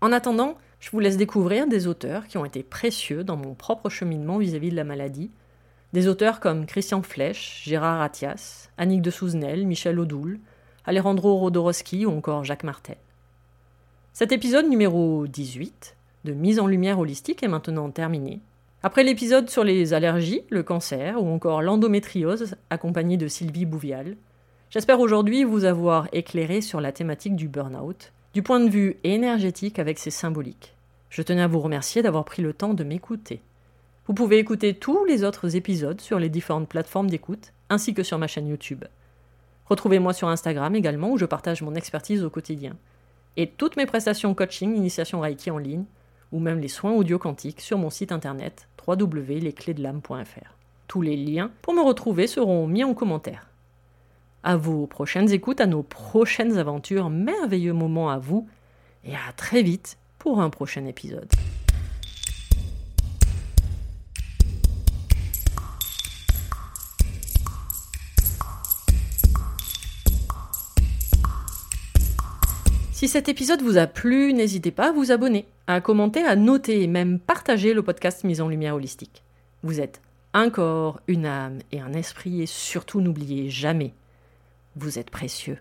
En 0.02 0.12
attendant, 0.12 0.58
je 0.78 0.90
vous 0.90 1.00
laisse 1.00 1.16
découvrir 1.16 1.66
des 1.66 1.86
auteurs 1.86 2.26
qui 2.26 2.36
ont 2.36 2.44
été 2.44 2.62
précieux 2.62 3.24
dans 3.24 3.36
mon 3.36 3.54
propre 3.54 3.88
cheminement 3.88 4.36
vis-à-vis 4.36 4.72
de 4.72 4.76
la 4.76 4.84
maladie. 4.84 5.30
Des 5.94 6.06
auteurs 6.06 6.38
comme 6.38 6.66
Christian 6.66 7.00
Flech, 7.00 7.62
Gérard 7.64 8.02
Attias, 8.02 8.68
Annick 8.76 9.00
de 9.00 9.10
Souzenel, 9.10 9.66
Michel 9.66 9.98
Odoul, 9.98 10.38
Alejandro 10.84 11.38
Rodorowski 11.38 12.04
ou 12.04 12.14
encore 12.14 12.44
Jacques 12.44 12.64
Martel. 12.64 12.98
Cet 14.12 14.32
épisode 14.32 14.68
numéro 14.68 15.26
18 15.26 15.96
de 16.24 16.32
mise 16.32 16.60
en 16.60 16.66
lumière 16.66 16.98
holistique 16.98 17.42
est 17.42 17.48
maintenant 17.48 17.90
terminé. 17.90 18.40
Après 18.82 19.04
l'épisode 19.04 19.50
sur 19.50 19.64
les 19.64 19.92
allergies, 19.92 20.42
le 20.50 20.62
cancer 20.62 21.22
ou 21.22 21.28
encore 21.28 21.62
l'endométriose, 21.62 22.56
accompagné 22.70 23.16
de 23.16 23.28
Sylvie 23.28 23.66
Bouvial, 23.66 24.16
j'espère 24.70 25.00
aujourd'hui 25.00 25.44
vous 25.44 25.64
avoir 25.64 26.08
éclairé 26.12 26.60
sur 26.60 26.80
la 26.80 26.92
thématique 26.92 27.36
du 27.36 27.48
burn-out, 27.48 28.12
du 28.32 28.42
point 28.42 28.60
de 28.60 28.70
vue 28.70 28.96
énergétique 29.04 29.78
avec 29.78 29.98
ses 29.98 30.10
symboliques. 30.10 30.74
Je 31.10 31.22
tenais 31.22 31.42
à 31.42 31.48
vous 31.48 31.60
remercier 31.60 32.02
d'avoir 32.02 32.24
pris 32.24 32.42
le 32.42 32.52
temps 32.52 32.74
de 32.74 32.84
m'écouter. 32.84 33.42
Vous 34.06 34.14
pouvez 34.14 34.38
écouter 34.38 34.74
tous 34.74 35.04
les 35.04 35.24
autres 35.24 35.56
épisodes 35.56 36.00
sur 36.00 36.18
les 36.18 36.28
différentes 36.28 36.68
plateformes 36.68 37.10
d'écoute, 37.10 37.52
ainsi 37.68 37.94
que 37.94 38.02
sur 38.02 38.18
ma 38.18 38.26
chaîne 38.26 38.48
YouTube. 38.48 38.84
Retrouvez-moi 39.66 40.12
sur 40.12 40.28
Instagram 40.28 40.74
également 40.74 41.10
où 41.10 41.18
je 41.18 41.26
partage 41.26 41.62
mon 41.62 41.74
expertise 41.74 42.24
au 42.24 42.30
quotidien. 42.30 42.76
Et 43.36 43.48
toutes 43.48 43.76
mes 43.76 43.86
prestations 43.86 44.34
coaching, 44.34 44.74
initiation 44.74 45.20
Reiki 45.20 45.50
en 45.50 45.58
ligne, 45.58 45.84
ou 46.32 46.40
même 46.40 46.60
les 46.60 46.68
soins 46.68 46.92
audio 46.92 47.18
quantiques 47.18 47.60
sur 47.60 47.78
mon 47.78 47.90
site 47.90 48.12
internet 48.12 48.68
www.lesclésdelame.fr. 48.86 50.54
Tous 50.86 51.02
les 51.02 51.16
liens 51.16 51.50
pour 51.62 51.74
me 51.74 51.82
retrouver 51.82 52.26
seront 52.26 52.66
mis 52.66 52.84
en 52.84 52.94
commentaire. 52.94 53.48
À 54.42 54.56
vos 54.56 54.86
prochaines 54.86 55.30
écoutes, 55.32 55.60
à 55.60 55.66
nos 55.66 55.82
prochaines 55.82 56.58
aventures, 56.58 57.10
merveilleux 57.10 57.74
moments 57.74 58.10
à 58.10 58.18
vous, 58.18 58.48
et 59.04 59.14
à 59.14 59.32
très 59.36 59.62
vite 59.62 59.98
pour 60.18 60.40
un 60.40 60.50
prochain 60.50 60.86
épisode. 60.86 61.30
Si 73.00 73.08
cet 73.08 73.30
épisode 73.30 73.62
vous 73.62 73.78
a 73.78 73.86
plu, 73.86 74.34
n'hésitez 74.34 74.70
pas 74.70 74.90
à 74.90 74.92
vous 74.92 75.10
abonner, 75.10 75.46
à 75.66 75.80
commenter, 75.80 76.22
à 76.22 76.36
noter 76.36 76.82
et 76.82 76.86
même 76.86 77.18
partager 77.18 77.72
le 77.72 77.82
podcast 77.82 78.24
Mise 78.24 78.42
en 78.42 78.48
Lumière 78.48 78.74
Holistique. 78.74 79.22
Vous 79.62 79.80
êtes 79.80 80.02
un 80.34 80.50
corps, 80.50 81.00
une 81.08 81.24
âme 81.24 81.60
et 81.72 81.80
un 81.80 81.94
esprit 81.94 82.42
et 82.42 82.46
surtout 82.46 83.00
n'oubliez 83.00 83.48
jamais, 83.48 83.94
vous 84.76 84.98
êtes 84.98 85.08
précieux. 85.08 85.56